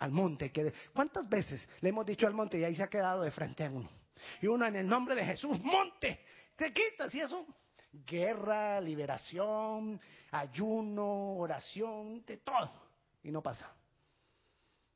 Al 0.00 0.10
monte. 0.10 0.50
Que 0.50 0.72
¿Cuántas 0.92 1.28
veces 1.28 1.66
le 1.80 1.90
hemos 1.90 2.04
dicho 2.04 2.26
al 2.26 2.34
monte 2.34 2.58
y 2.58 2.64
ahí 2.64 2.74
se 2.74 2.82
ha 2.82 2.88
quedado 2.88 3.22
de 3.22 3.30
frente 3.30 3.64
a 3.64 3.70
uno? 3.70 3.88
Y 4.40 4.46
uno 4.46 4.66
en 4.66 4.76
el 4.76 4.88
nombre 4.88 5.14
de 5.14 5.24
Jesús, 5.24 5.58
monte, 5.62 6.20
te 6.56 6.72
quitas 6.72 7.14
y 7.14 7.20
eso. 7.20 7.46
Guerra, 7.92 8.80
liberación, 8.80 10.00
ayuno, 10.32 11.36
oración, 11.36 12.24
de 12.24 12.38
todo. 12.38 12.72
Y 13.22 13.30
no 13.30 13.40
pasa. 13.40 13.72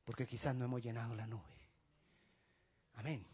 Porque 0.04 0.26
quizás 0.26 0.54
no 0.54 0.64
hemos 0.64 0.82
llenado 0.82 1.14
la 1.14 1.26
nube. 1.26 1.42
Amén. 2.96 3.24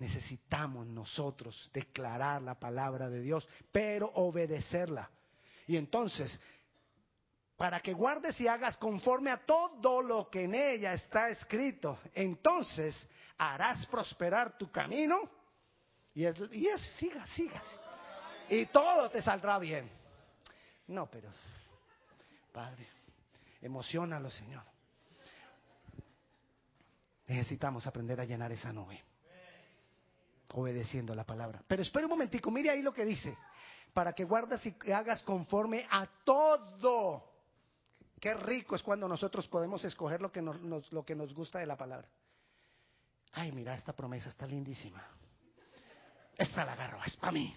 Necesitamos 0.00 0.86
nosotros 0.86 1.70
declarar 1.72 2.40
la 2.40 2.58
palabra 2.58 3.08
de 3.08 3.20
Dios, 3.20 3.46
pero 3.70 4.10
obedecerla. 4.14 5.10
Y 5.66 5.76
entonces, 5.76 6.40
para 7.54 7.80
que 7.80 7.92
guardes 7.92 8.40
y 8.40 8.48
hagas 8.48 8.78
conforme 8.78 9.30
a 9.30 9.44
todo 9.44 10.00
lo 10.00 10.30
que 10.30 10.44
en 10.44 10.54
ella 10.54 10.94
está 10.94 11.28
escrito, 11.28 11.98
entonces 12.14 13.06
harás 13.36 13.86
prosperar 13.86 14.56
tu 14.56 14.70
camino 14.70 15.30
y, 16.14 16.24
es, 16.24 16.36
y 16.50 16.66
siga, 16.98 17.26
siga. 17.28 17.62
Y 18.48 18.66
todo 18.66 19.10
te 19.10 19.20
saldrá 19.20 19.58
bien. 19.58 19.90
No, 20.86 21.10
pero, 21.10 21.28
Padre, 22.52 22.88
emocionalo, 23.60 24.30
Señor. 24.30 24.64
Necesitamos 27.26 27.86
aprender 27.86 28.18
a 28.18 28.24
llenar 28.24 28.50
esa 28.50 28.72
nube, 28.72 29.04
obedeciendo 30.54 31.14
la 31.14 31.24
palabra. 31.24 31.62
Pero 31.66 31.82
espera 31.82 32.06
un 32.06 32.10
momentico, 32.10 32.50
mire 32.50 32.70
ahí 32.70 32.82
lo 32.82 32.92
que 32.92 33.04
dice, 33.04 33.36
para 33.92 34.12
que 34.12 34.24
guardes 34.24 34.60
y 34.66 34.92
hagas 34.92 35.22
conforme 35.22 35.86
a 35.90 36.06
todo. 36.24 37.30
Qué 38.20 38.34
rico 38.34 38.76
es 38.76 38.82
cuando 38.82 39.08
nosotros 39.08 39.48
podemos 39.48 39.84
escoger 39.84 40.20
lo 40.20 40.30
que 40.30 40.42
nos, 40.42 40.92
lo 40.92 41.04
que 41.04 41.14
nos 41.14 41.32
gusta 41.34 41.58
de 41.58 41.66
la 41.66 41.76
palabra. 41.76 42.08
Ay, 43.32 43.52
mira, 43.52 43.74
esta 43.74 43.92
promesa 43.92 44.28
está 44.28 44.46
lindísima. 44.46 45.02
Esta 46.36 46.64
la 46.64 46.72
agarro, 46.72 46.98
es 47.06 47.16
para 47.16 47.32
mí. 47.32 47.56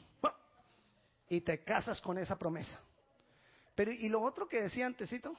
Y 1.30 1.42
te 1.42 1.64
casas 1.64 2.00
con 2.00 2.18
esa 2.18 2.38
promesa. 2.38 2.80
Pero 3.76 3.92
¿y 3.92 4.08
lo 4.08 4.22
otro 4.22 4.48
que 4.48 4.62
decía 4.62 4.86
antesito? 4.86 5.36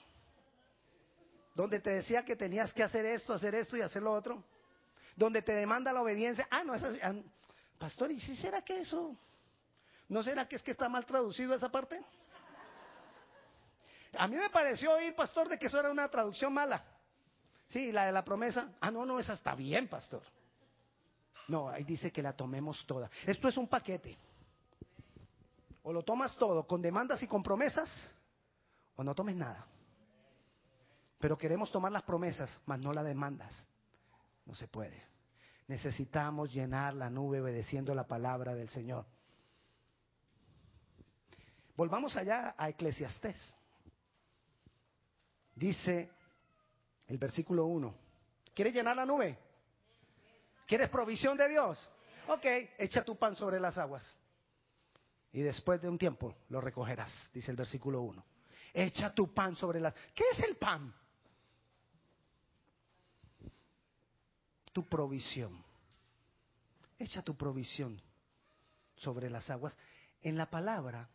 Donde 1.55 1.81
te 1.81 1.91
decía 1.91 2.25
que 2.25 2.37
tenías 2.37 2.73
que 2.73 2.83
hacer 2.83 3.07
esto, 3.07 3.33
hacer 3.33 3.55
esto 3.55 3.77
y 3.77 3.83
hacer 3.83 4.03
lo 4.03 4.13
otro. 4.13 4.43
Donde 5.15 5.43
te 5.43 5.53
demanda 5.53 5.93
la 5.93 6.03
obediencia. 6.03 6.49
Ah, 6.51 6.65
no, 6.65 6.75
es 6.75 6.83
así. 6.83 6.99
Ah, 7.03 7.15
pastor, 7.79 8.11
¿y 8.11 8.21
si 8.21 8.37
será 8.37 8.63
que 8.63 8.81
eso? 8.81 9.17
¿No 10.09 10.23
será 10.23 10.47
que 10.49 10.57
es 10.57 10.63
que 10.63 10.73
está 10.73 10.89
mal 10.89 11.05
traducido 11.07 11.55
esa 11.55 11.71
parte? 11.71 12.03
A 14.17 14.29
mí 14.29 14.37
me 14.37 14.51
pareció 14.51 14.93
oír, 14.93 15.15
pastor, 15.15 15.49
de 15.49 15.59
que 15.59 15.67
eso 15.67 15.79
era 15.79 15.91
una 15.91 16.09
traducción 16.09 16.53
mala. 16.53 16.85
Sí, 17.69 17.91
la 17.91 18.07
de 18.07 18.13
la 18.13 18.25
promesa. 18.25 18.71
Ah, 18.81 18.91
no, 18.91 19.05
no, 19.05 19.19
esa 19.19 19.33
está 19.33 19.55
bien, 19.55 19.89
pastor. 19.89 20.23
No, 21.49 21.69
ahí 21.69 21.85
dice 21.85 22.13
que 22.13 22.23
la 22.23 22.33
tomemos 22.33 22.85
toda. 22.87 23.11
Esto 23.27 23.49
es 23.49 23.57
un 23.57 23.69
paquete. 23.69 24.17
O 25.83 25.93
lo 25.93 26.03
tomas 26.03 26.37
todo 26.37 26.67
con 26.67 26.81
demandas 26.81 27.23
y 27.23 27.27
con 27.27 27.43
promesas, 27.43 27.91
o 28.97 29.05
no 29.05 29.15
tomes 29.15 29.37
nada. 29.37 29.67
Pero 31.19 31.37
queremos 31.37 31.71
tomar 31.71 31.93
las 31.93 32.03
promesas, 32.03 32.61
mas 32.65 32.79
no 32.81 32.93
las 32.93 33.05
demandas. 33.05 33.67
No 34.47 34.55
se 34.55 34.69
puede. 34.69 35.14
Necesitamos 35.67 36.53
llenar 36.53 36.95
la 36.95 37.09
nube 37.09 37.41
obedeciendo 37.41 37.95
la 37.95 38.07
palabra 38.07 38.55
del 38.55 38.69
Señor. 38.69 39.07
Volvamos 41.77 42.17
allá 42.17 42.55
a 42.57 42.69
Eclesiastés. 42.69 43.57
Dice 45.55 46.11
el 47.07 47.19
versículo 47.19 47.67
1, 47.67 47.95
¿Quieres 48.55 48.73
llenar 48.73 48.97
la 48.97 49.05
nube? 49.05 49.37
¿Quieres 50.67 50.89
provisión 50.89 51.37
de 51.37 51.49
Dios? 51.49 51.91
Ok, 52.29 52.45
echa 52.79 53.05
tu 53.05 53.17
pan 53.17 53.35
sobre 53.35 53.59
las 53.59 53.77
aguas. 53.77 54.05
Y 55.33 55.43
después 55.43 55.83
de 55.83 55.89
un 55.89 55.99
tiempo 55.99 56.37
lo 56.49 56.61
recogerás, 56.61 57.31
dice 57.35 57.51
el 57.51 57.57
versículo 57.57 58.03
1. 58.03 58.25
Echa 58.73 59.13
tu 59.13 59.35
pan 59.35 59.57
sobre 59.57 59.81
las... 59.81 59.93
¿Qué 60.15 60.25
es 60.33 60.39
el 60.41 60.57
pan? 60.57 60.95
Tu 64.75 64.83
provisión. 64.83 65.65
Echa 66.99 67.23
tu 67.23 67.37
provisión 67.37 68.03
sobre 68.97 69.31
las 69.31 69.49
aguas. 69.49 69.77
En 70.21 70.37
la 70.37 70.51
palabra, 70.51 71.09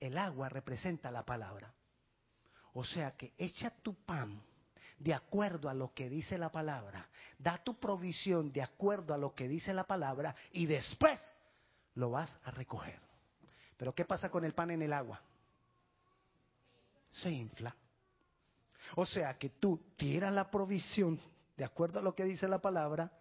el 0.00 0.16
agua 0.16 0.48
representa 0.48 1.10
la 1.10 1.22
palabra. 1.22 1.74
O 2.72 2.84
sea 2.84 3.10
que 3.12 3.34
echa 3.36 3.68
tu 3.82 3.94
pan 3.94 4.42
de 4.98 5.12
acuerdo 5.12 5.68
a 5.68 5.74
lo 5.74 5.92
que 5.92 6.08
dice 6.08 6.38
la 6.38 6.50
palabra, 6.50 7.06
da 7.38 7.58
tu 7.58 7.78
provisión 7.78 8.50
de 8.50 8.62
acuerdo 8.62 9.12
a 9.12 9.18
lo 9.18 9.34
que 9.34 9.46
dice 9.46 9.74
la 9.74 9.84
palabra 9.84 10.34
y 10.52 10.64
después 10.64 11.20
lo 11.96 12.10
vas 12.12 12.34
a 12.44 12.50
recoger. 12.52 12.98
Pero 13.76 13.94
¿qué 13.94 14.06
pasa 14.06 14.30
con 14.30 14.44
el 14.44 14.54
pan 14.54 14.70
en 14.70 14.80
el 14.80 14.92
agua? 14.94 15.20
Se 17.10 17.30
infla. 17.30 17.76
O 18.96 19.04
sea 19.04 19.36
que 19.36 19.50
tú 19.50 19.92
tiras 19.98 20.32
la 20.32 20.50
provisión 20.50 21.20
de 21.56 21.64
acuerdo 21.64 21.98
a 21.98 22.02
lo 22.02 22.14
que 22.14 22.24
dice 22.24 22.48
la 22.48 22.60
palabra, 22.60 23.12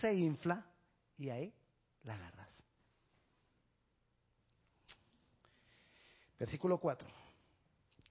se 0.00 0.14
infla 0.14 0.66
y 1.16 1.30
ahí 1.30 1.54
la 2.04 2.14
agarras. 2.14 2.50
Versículo 6.38 6.78
4. 6.78 7.08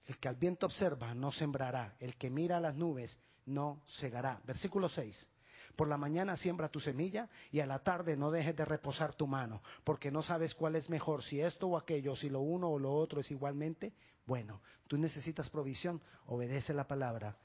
El 0.06 0.18
que 0.18 0.28
al 0.28 0.36
viento 0.36 0.66
observa 0.66 1.14
no 1.14 1.32
sembrará, 1.32 1.96
el 1.98 2.16
que 2.16 2.30
mira 2.30 2.56
a 2.56 2.60
las 2.60 2.74
nubes 2.74 3.18
no 3.46 3.82
segará. 3.86 4.40
Versículo 4.44 4.88
6. 4.88 5.28
Por 5.76 5.88
la 5.88 5.96
mañana 5.96 6.36
siembra 6.36 6.68
tu 6.68 6.80
semilla 6.80 7.28
y 7.50 7.60
a 7.60 7.66
la 7.66 7.80
tarde 7.80 8.16
no 8.16 8.30
dejes 8.30 8.56
de 8.56 8.64
reposar 8.64 9.14
tu 9.14 9.26
mano, 9.26 9.62
porque 9.84 10.10
no 10.10 10.22
sabes 10.22 10.54
cuál 10.54 10.76
es 10.76 10.90
mejor, 10.90 11.22
si 11.22 11.40
esto 11.40 11.68
o 11.68 11.76
aquello, 11.76 12.16
si 12.16 12.28
lo 12.28 12.40
uno 12.40 12.68
o 12.70 12.78
lo 12.78 12.92
otro 12.92 13.20
es 13.20 13.30
igualmente 13.30 13.92
bueno. 14.26 14.60
Tú 14.88 14.98
necesitas 14.98 15.48
provisión, 15.48 16.02
obedece 16.26 16.74
la 16.74 16.86
palabra 16.86 17.36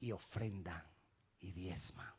y 0.00 0.12
ofrenda 0.12 0.86
y 1.40 1.52
diezma. 1.52 2.14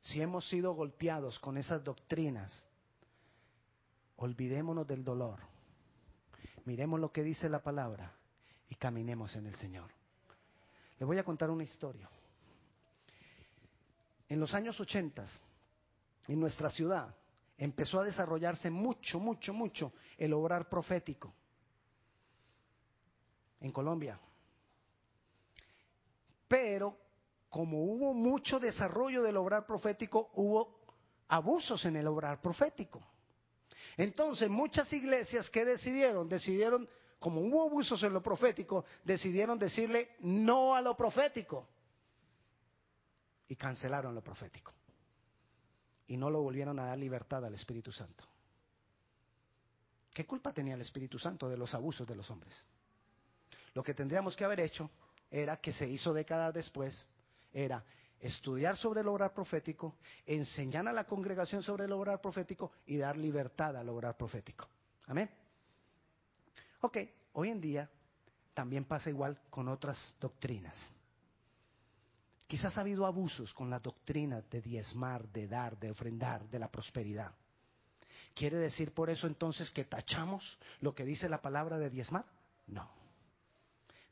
Si 0.00 0.20
hemos 0.20 0.48
sido 0.48 0.72
golpeados 0.72 1.38
con 1.38 1.58
esas 1.58 1.84
doctrinas, 1.84 2.68
olvidémonos 4.16 4.86
del 4.86 5.04
dolor 5.04 5.50
miremos 6.64 7.00
lo 7.00 7.12
que 7.12 7.22
dice 7.22 7.48
la 7.48 7.62
palabra 7.62 8.12
y 8.68 8.74
caminemos 8.76 9.34
en 9.36 9.46
el 9.46 9.54
Señor. 9.56 9.90
Le 10.98 11.06
voy 11.06 11.18
a 11.18 11.24
contar 11.24 11.50
una 11.50 11.64
historia. 11.64 12.08
En 14.28 14.38
los 14.38 14.54
años 14.54 14.78
80, 14.78 15.24
en 16.28 16.38
nuestra 16.38 16.70
ciudad, 16.70 17.12
empezó 17.58 17.98
a 17.98 18.04
desarrollarse 18.04 18.70
mucho, 18.70 19.18
mucho, 19.18 19.52
mucho 19.52 19.92
el 20.16 20.32
obrar 20.32 20.68
profético. 20.68 21.32
En 23.60 23.72
Colombia. 23.72 24.18
Pero 26.50 26.98
como 27.48 27.84
hubo 27.84 28.12
mucho 28.12 28.58
desarrollo 28.58 29.22
del 29.22 29.36
obrar 29.36 29.64
profético, 29.64 30.32
hubo 30.34 30.80
abusos 31.28 31.84
en 31.84 31.94
el 31.94 32.08
obrar 32.08 32.42
profético. 32.42 33.00
Entonces, 33.96 34.50
muchas 34.50 34.92
iglesias 34.92 35.48
que 35.48 35.64
decidieron, 35.64 36.28
decidieron, 36.28 36.88
como 37.20 37.40
hubo 37.42 37.62
abusos 37.62 38.02
en 38.02 38.12
lo 38.12 38.20
profético, 38.20 38.84
decidieron 39.04 39.60
decirle 39.60 40.16
no 40.22 40.74
a 40.74 40.80
lo 40.80 40.96
profético. 40.96 41.68
Y 43.46 43.54
cancelaron 43.54 44.12
lo 44.12 44.20
profético. 44.20 44.72
Y 46.08 46.16
no 46.16 46.30
lo 46.30 46.42
volvieron 46.42 46.80
a 46.80 46.86
dar 46.86 46.98
libertad 46.98 47.44
al 47.44 47.54
Espíritu 47.54 47.92
Santo. 47.92 48.24
¿Qué 50.12 50.26
culpa 50.26 50.52
tenía 50.52 50.74
el 50.74 50.80
Espíritu 50.80 51.16
Santo 51.16 51.48
de 51.48 51.56
los 51.56 51.72
abusos 51.74 52.08
de 52.08 52.16
los 52.16 52.28
hombres? 52.28 52.60
Lo 53.72 53.84
que 53.84 53.94
tendríamos 53.94 54.34
que 54.34 54.44
haber 54.44 54.58
hecho 54.58 54.90
era 55.30 55.56
que 55.58 55.72
se 55.72 55.88
hizo 55.88 56.12
décadas 56.12 56.52
después, 56.52 57.08
era 57.52 57.84
estudiar 58.18 58.76
sobre 58.76 59.00
el 59.00 59.08
obrar 59.08 59.32
profético, 59.32 59.96
enseñar 60.26 60.86
a 60.88 60.92
la 60.92 61.04
congregación 61.04 61.62
sobre 61.62 61.84
el 61.84 61.92
obrar 61.92 62.20
profético 62.20 62.72
y 62.86 62.96
dar 62.96 63.16
libertad 63.16 63.76
al 63.76 63.88
obrar 63.88 64.16
profético. 64.16 64.68
Amén. 65.06 65.30
Ok, 66.82 66.98
hoy 67.34 67.48
en 67.48 67.60
día 67.60 67.88
también 68.52 68.84
pasa 68.84 69.08
igual 69.08 69.40
con 69.48 69.68
otras 69.68 70.16
doctrinas. 70.20 70.78
Quizás 72.46 72.76
ha 72.76 72.80
habido 72.80 73.06
abusos 73.06 73.54
con 73.54 73.70
la 73.70 73.78
doctrina 73.78 74.42
de 74.42 74.60
diezmar, 74.60 75.28
de 75.28 75.46
dar, 75.46 75.78
de 75.78 75.90
ofrendar, 75.90 76.48
de 76.48 76.58
la 76.58 76.68
prosperidad. 76.68 77.32
¿Quiere 78.34 78.58
decir 78.58 78.92
por 78.92 79.08
eso 79.08 79.26
entonces 79.26 79.70
que 79.70 79.84
tachamos 79.84 80.58
lo 80.80 80.94
que 80.94 81.04
dice 81.04 81.28
la 81.28 81.40
palabra 81.40 81.78
de 81.78 81.90
diezmar? 81.90 82.24
No 82.66 82.99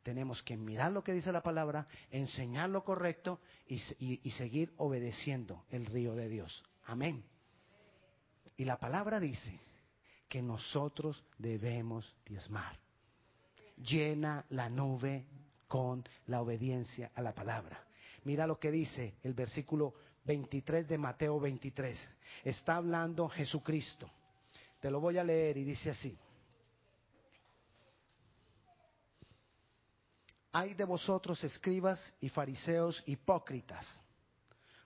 tenemos 0.08 0.42
que 0.42 0.56
mirar 0.56 0.90
lo 0.90 1.04
que 1.04 1.12
dice 1.12 1.30
la 1.32 1.42
palabra, 1.42 1.86
enseñar 2.10 2.70
lo 2.70 2.82
correcto 2.82 3.40
y, 3.66 3.78
seguir 4.30 4.72
obedeciendo 4.78 5.66
el 5.68 5.84
río 5.84 6.14
de 6.14 6.30
Dios. 6.30 6.64
Amén. 6.86 7.22
Y 8.56 8.64
la 8.64 8.78
palabra 8.78 9.20
dice 9.20 9.60
que 10.26 10.40
nosotros 10.40 11.22
debemos 11.36 12.16
diezmar. 12.24 12.78
Llena 13.76 14.46
la 14.48 14.70
nube 14.70 15.26
con 15.66 16.02
la 16.24 16.40
obediencia 16.40 17.10
a 17.14 17.20
la 17.20 17.34
palabra. 17.34 17.86
Mira 18.24 18.46
lo 18.46 18.58
que 18.58 18.70
dice 18.70 19.16
el 19.22 19.34
versículo 19.34 19.92
23 20.24 20.88
de 20.88 20.96
Mateo 20.96 21.38
23. 21.38 22.08
Está 22.44 22.76
hablando 22.76 23.28
Jesucristo. 23.28 24.10
Te 24.80 24.90
lo 24.90 25.00
voy 25.00 25.18
a 25.18 25.24
leer 25.24 25.58
y 25.58 25.64
dice 25.64 25.90
así. 25.90 26.18
Hay 30.58 30.74
de 30.74 30.84
vosotros 30.84 31.44
escribas 31.44 32.12
y 32.20 32.30
fariseos 32.30 33.00
hipócritas, 33.06 33.86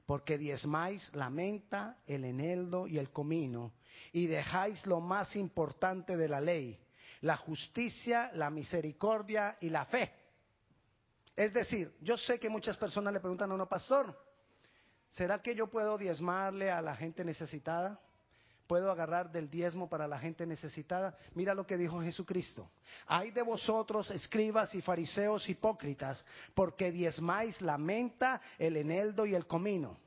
porque 0.04 0.36
diezmáis 0.36 1.10
la 1.14 1.30
menta, 1.30 1.96
el 2.06 2.26
eneldo 2.26 2.86
y 2.86 2.98
el 2.98 3.10
comino, 3.10 3.72
y 4.12 4.26
dejáis 4.26 4.84
lo 4.86 5.00
más 5.00 5.34
importante 5.34 6.14
de 6.14 6.28
la 6.28 6.42
ley, 6.42 6.78
la 7.22 7.38
justicia, 7.38 8.30
la 8.34 8.50
misericordia 8.50 9.56
y 9.62 9.70
la 9.70 9.86
fe. 9.86 10.12
Es 11.34 11.54
decir, 11.54 11.96
yo 12.02 12.18
sé 12.18 12.38
que 12.38 12.50
muchas 12.50 12.76
personas 12.76 13.14
le 13.14 13.20
preguntan 13.20 13.50
a 13.50 13.54
uno, 13.54 13.66
pastor, 13.66 14.14
¿será 15.08 15.40
que 15.40 15.54
yo 15.54 15.68
puedo 15.68 15.96
diezmarle 15.96 16.70
a 16.70 16.82
la 16.82 16.94
gente 16.96 17.24
necesitada? 17.24 17.98
Puedo 18.72 18.90
agarrar 18.90 19.30
del 19.30 19.50
diezmo 19.50 19.86
para 19.86 20.08
la 20.08 20.18
gente 20.18 20.46
necesitada. 20.46 21.14
Mira 21.34 21.52
lo 21.52 21.66
que 21.66 21.76
dijo 21.76 22.00
Jesucristo. 22.00 22.70
Hay 23.06 23.30
de 23.30 23.42
vosotros, 23.42 24.10
escribas 24.10 24.74
y 24.74 24.80
fariseos 24.80 25.46
hipócritas, 25.46 26.24
porque 26.54 26.90
diezmáis 26.90 27.60
la 27.60 27.76
menta, 27.76 28.40
el 28.56 28.78
eneldo 28.78 29.26
y 29.26 29.34
el 29.34 29.46
comino. 29.46 29.98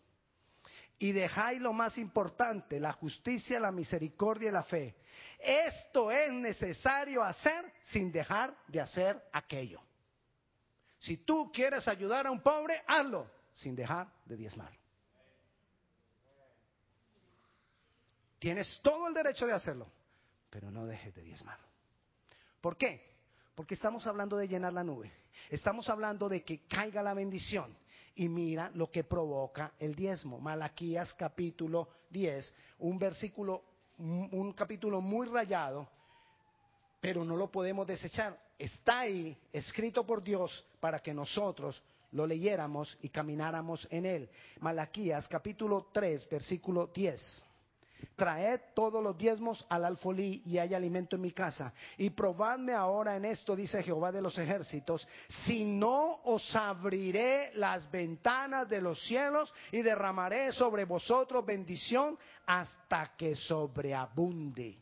Y 0.98 1.12
dejáis 1.12 1.62
lo 1.62 1.74
más 1.74 1.96
importante, 2.00 2.80
la 2.80 2.94
justicia, 2.94 3.60
la 3.60 3.72
misericordia 3.72 4.50
y 4.50 4.54
la 4.54 4.64
fe. 4.64 4.96
Esto 5.38 6.10
es 6.10 6.34
necesario 6.34 7.22
hacer 7.22 7.72
sin 7.92 8.12
dejar 8.12 8.52
de 8.68 8.82
hacer 8.82 9.22
aquello. 9.32 9.80
Si 10.98 11.18
tú 11.18 11.52
quieres 11.54 11.88
ayudar 11.88 12.26
a 12.26 12.32
un 12.32 12.42
pobre, 12.42 12.82
hazlo 12.88 13.30
sin 13.54 13.76
dejar 13.76 14.08
de 14.26 14.36
diezmar. 14.36 14.76
Tienes 18.46 18.80
todo 18.84 19.08
el 19.08 19.14
derecho 19.16 19.48
de 19.48 19.54
hacerlo, 19.54 19.88
pero 20.52 20.70
no 20.70 20.86
dejes 20.86 21.16
de 21.16 21.24
diezmar. 21.24 21.58
¿Por 22.62 22.78
qué? 22.78 23.02
Porque 23.56 23.74
estamos 23.74 24.06
hablando 24.06 24.38
de 24.38 24.48
llenar 24.48 24.72
la 24.72 24.84
nube. 24.84 25.12
Estamos 25.50 25.90
hablando 25.90 26.30
de 26.30 26.44
que 26.44 26.60
caiga 26.68 27.02
la 27.02 27.16
bendición. 27.16 27.76
Y 28.14 28.30
mira 28.30 28.70
lo 28.76 28.92
que 28.92 29.04
provoca 29.04 29.74
el 29.80 29.96
diezmo. 29.96 30.40
Malaquías 30.40 31.12
capítulo 31.16 31.90
10, 32.12 32.54
un 32.78 33.00
versículo, 33.00 33.64
un 33.98 34.54
capítulo 34.54 35.02
muy 35.02 35.26
rayado, 35.26 35.90
pero 37.02 37.26
no 37.26 37.36
lo 37.36 37.50
podemos 37.50 37.88
desechar. 37.88 38.40
Está 38.60 39.00
ahí, 39.00 39.36
escrito 39.52 40.06
por 40.06 40.22
Dios, 40.22 40.64
para 40.80 41.00
que 41.00 41.16
nosotros 41.16 41.84
lo 42.12 42.28
leyéramos 42.28 42.96
y 43.02 43.10
camináramos 43.10 43.88
en 43.90 44.06
él. 44.06 44.30
Malaquías 44.60 45.28
capítulo 45.28 45.90
3, 45.92 46.30
versículo 46.30 46.92
10. 46.94 47.45
Traed 48.16 48.60
todos 48.74 49.04
los 49.04 49.18
diezmos 49.18 49.66
al 49.70 49.86
alfolí 49.86 50.42
y 50.46 50.58
hay 50.58 50.74
alimento 50.74 51.16
en 51.16 51.22
mi 51.22 51.32
casa. 51.32 51.74
Y 51.98 52.10
probadme 52.10 52.74
ahora 52.74 53.16
en 53.16 53.26
esto, 53.26 53.56
dice 53.56 53.84
Jehová 53.84 54.12
de 54.12 54.22
los 54.22 54.38
ejércitos, 54.38 55.08
si 55.46 55.64
no 55.64 56.22
os 56.24 56.56
abriré 56.56 57.52
las 57.56 57.90
ventanas 57.90 58.68
de 58.70 58.82
los 58.82 59.02
cielos 59.06 59.54
y 59.72 59.82
derramaré 59.82 60.52
sobre 60.54 60.86
vosotros 60.86 61.46
bendición 61.46 62.18
hasta 62.46 63.16
que 63.16 63.36
sobreabunde. 63.36 64.78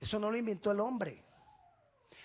Eso 0.00 0.18
no 0.18 0.30
lo 0.30 0.36
inventó 0.36 0.72
el 0.72 0.80
hombre. 0.80 1.22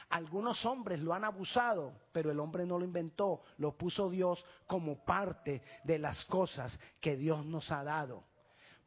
Algunos 0.10 0.66
hombres 0.66 1.02
lo 1.02 1.14
han 1.14 1.26
abusado, 1.26 1.94
pero 2.14 2.32
el 2.32 2.40
hombre 2.40 2.66
no 2.66 2.80
lo 2.80 2.86
inventó, 2.86 3.42
lo 3.58 3.78
puso 3.78 4.10
Dios 4.10 4.44
como 4.66 5.04
parte 5.04 5.62
de 5.84 6.00
las 6.00 6.26
cosas 6.26 6.80
que 7.02 7.18
Dios 7.18 7.46
nos 7.46 7.70
ha 7.72 7.84
dado. 7.84 8.24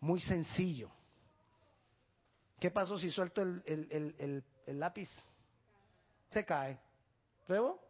Muy 0.01 0.21
sencillo. 0.21 0.91
¿Qué 2.59 2.71
pasó 2.71 2.99
si 2.99 3.11
suelto 3.11 3.43
el, 3.43 4.45
lápiz? 4.67 5.09
Se 6.31 6.45
cae. 6.45 6.79
¿Pruebo? 7.47 7.81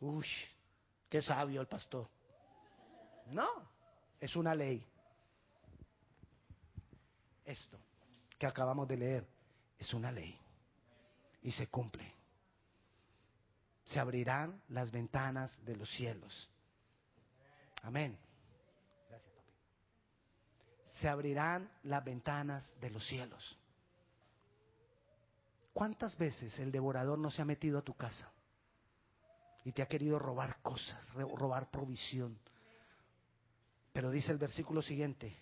Uy, 0.00 0.26
qué 1.08 1.22
sabio 1.22 1.60
el 1.60 1.66
pastor. 1.66 2.08
No, 3.26 3.48
es 4.20 4.34
una 4.36 4.54
ley. 4.54 4.84
Esto 7.44 7.78
que 8.38 8.46
acabamos 8.46 8.86
de 8.88 8.96
leer 8.96 9.26
es 9.78 9.92
una 9.94 10.12
ley 10.12 10.38
y 11.42 11.50
se 11.50 11.66
cumple. 11.68 12.14
Se 13.84 13.98
abrirán 13.98 14.62
las 14.68 14.90
ventanas 14.90 15.58
de 15.64 15.76
los 15.76 15.90
cielos. 15.90 16.48
Amén. 17.82 18.18
Se 21.00 21.08
abrirán 21.08 21.70
las 21.84 22.04
ventanas 22.04 22.74
de 22.80 22.90
los 22.90 23.06
cielos. 23.06 23.58
¿Cuántas 25.72 26.18
veces 26.18 26.58
el 26.58 26.72
devorador 26.72 27.18
no 27.18 27.30
se 27.30 27.40
ha 27.40 27.44
metido 27.44 27.78
a 27.78 27.82
tu 27.82 27.94
casa 27.94 28.28
y 29.64 29.72
te 29.72 29.82
ha 29.82 29.86
querido 29.86 30.18
robar 30.18 30.60
cosas, 30.60 30.98
robar 31.14 31.70
provisión? 31.70 32.36
Pero 33.92 34.10
dice 34.10 34.32
el 34.32 34.38
versículo 34.38 34.82
siguiente, 34.82 35.36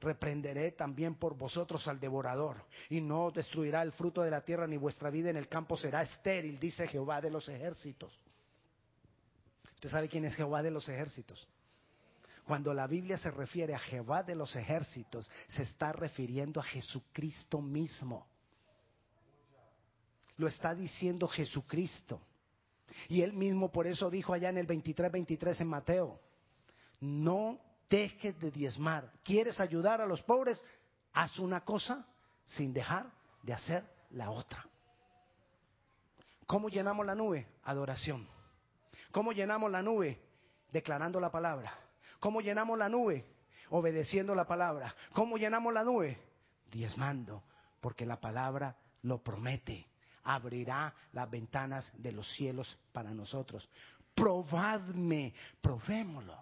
reprenderé 0.00 0.72
también 0.72 1.16
por 1.16 1.36
vosotros 1.36 1.86
al 1.88 2.00
devorador, 2.00 2.64
y 2.88 3.00
no 3.00 3.30
destruirá 3.30 3.82
el 3.82 3.92
fruto 3.92 4.22
de 4.22 4.30
la 4.30 4.42
tierra, 4.42 4.66
ni 4.66 4.76
vuestra 4.76 5.10
vida 5.10 5.30
en 5.30 5.36
el 5.36 5.48
campo 5.48 5.76
será 5.76 6.02
estéril, 6.02 6.58
dice 6.58 6.86
Jehová 6.88 7.20
de 7.20 7.30
los 7.30 7.48
ejércitos. 7.48 8.12
¿Usted 9.74 9.90
sabe 9.90 10.08
quién 10.08 10.24
es 10.24 10.34
Jehová 10.34 10.62
de 10.62 10.70
los 10.70 10.88
ejércitos? 10.88 11.46
Cuando 12.44 12.74
la 12.74 12.86
Biblia 12.86 13.16
se 13.16 13.30
refiere 13.30 13.74
a 13.74 13.78
Jehová 13.78 14.22
de 14.22 14.34
los 14.34 14.54
ejércitos, 14.54 15.30
se 15.48 15.62
está 15.62 15.92
refiriendo 15.92 16.60
a 16.60 16.64
Jesucristo 16.64 17.60
mismo. 17.62 18.26
Lo 20.36 20.46
está 20.46 20.74
diciendo 20.74 21.26
Jesucristo. 21.26 22.20
Y 23.08 23.22
él 23.22 23.32
mismo 23.32 23.72
por 23.72 23.86
eso 23.86 24.10
dijo 24.10 24.34
allá 24.34 24.50
en 24.50 24.58
el 24.58 24.66
23, 24.66 25.10
23 25.10 25.60
en 25.60 25.68
Mateo, 25.68 26.20
no 27.00 27.58
dejes 27.88 28.38
de 28.38 28.50
diezmar. 28.50 29.10
¿Quieres 29.22 29.58
ayudar 29.58 30.00
a 30.00 30.06
los 30.06 30.22
pobres? 30.22 30.62
Haz 31.12 31.38
una 31.38 31.64
cosa 31.64 32.06
sin 32.44 32.72
dejar 32.72 33.10
de 33.42 33.54
hacer 33.54 33.84
la 34.10 34.30
otra. 34.30 34.66
¿Cómo 36.46 36.68
llenamos 36.68 37.06
la 37.06 37.14
nube? 37.14 37.46
Adoración. 37.62 38.28
¿Cómo 39.10 39.32
llenamos 39.32 39.70
la 39.70 39.82
nube? 39.82 40.20
Declarando 40.70 41.20
la 41.20 41.30
palabra. 41.30 41.83
¿Cómo 42.24 42.40
llenamos 42.40 42.78
la 42.78 42.88
nube? 42.88 43.22
Obedeciendo 43.68 44.34
la 44.34 44.46
palabra. 44.46 44.94
¿Cómo 45.12 45.36
llenamos 45.36 45.74
la 45.74 45.84
nube? 45.84 46.16
Diezmando, 46.70 47.42
porque 47.82 48.06
la 48.06 48.18
palabra 48.18 48.78
lo 49.02 49.22
promete. 49.22 49.86
Abrirá 50.22 50.94
las 51.12 51.30
ventanas 51.30 51.92
de 51.98 52.12
los 52.12 52.26
cielos 52.32 52.78
para 52.92 53.10
nosotros. 53.10 53.68
Probadme, 54.14 55.34
probémoslo. 55.60 56.34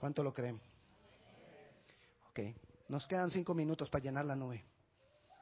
¿Cuánto 0.00 0.24
lo 0.24 0.34
creen? 0.34 0.60
Ok, 2.30 2.40
nos 2.88 3.06
quedan 3.06 3.30
cinco 3.30 3.54
minutos 3.54 3.88
para 3.88 4.02
llenar 4.02 4.24
la 4.24 4.34
nube. 4.34 4.64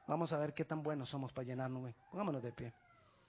Vamos 0.06 0.35
a 0.35 0.38
ver 0.38 0.52
qué 0.52 0.66
tan 0.66 0.82
buenos 0.82 1.08
somos 1.08 1.32
para 1.32 1.46
llenar 1.46 1.70
nube. 1.70 1.94
Pongámonos 2.11 2.42
de 2.42 2.52
pie. 2.52 2.74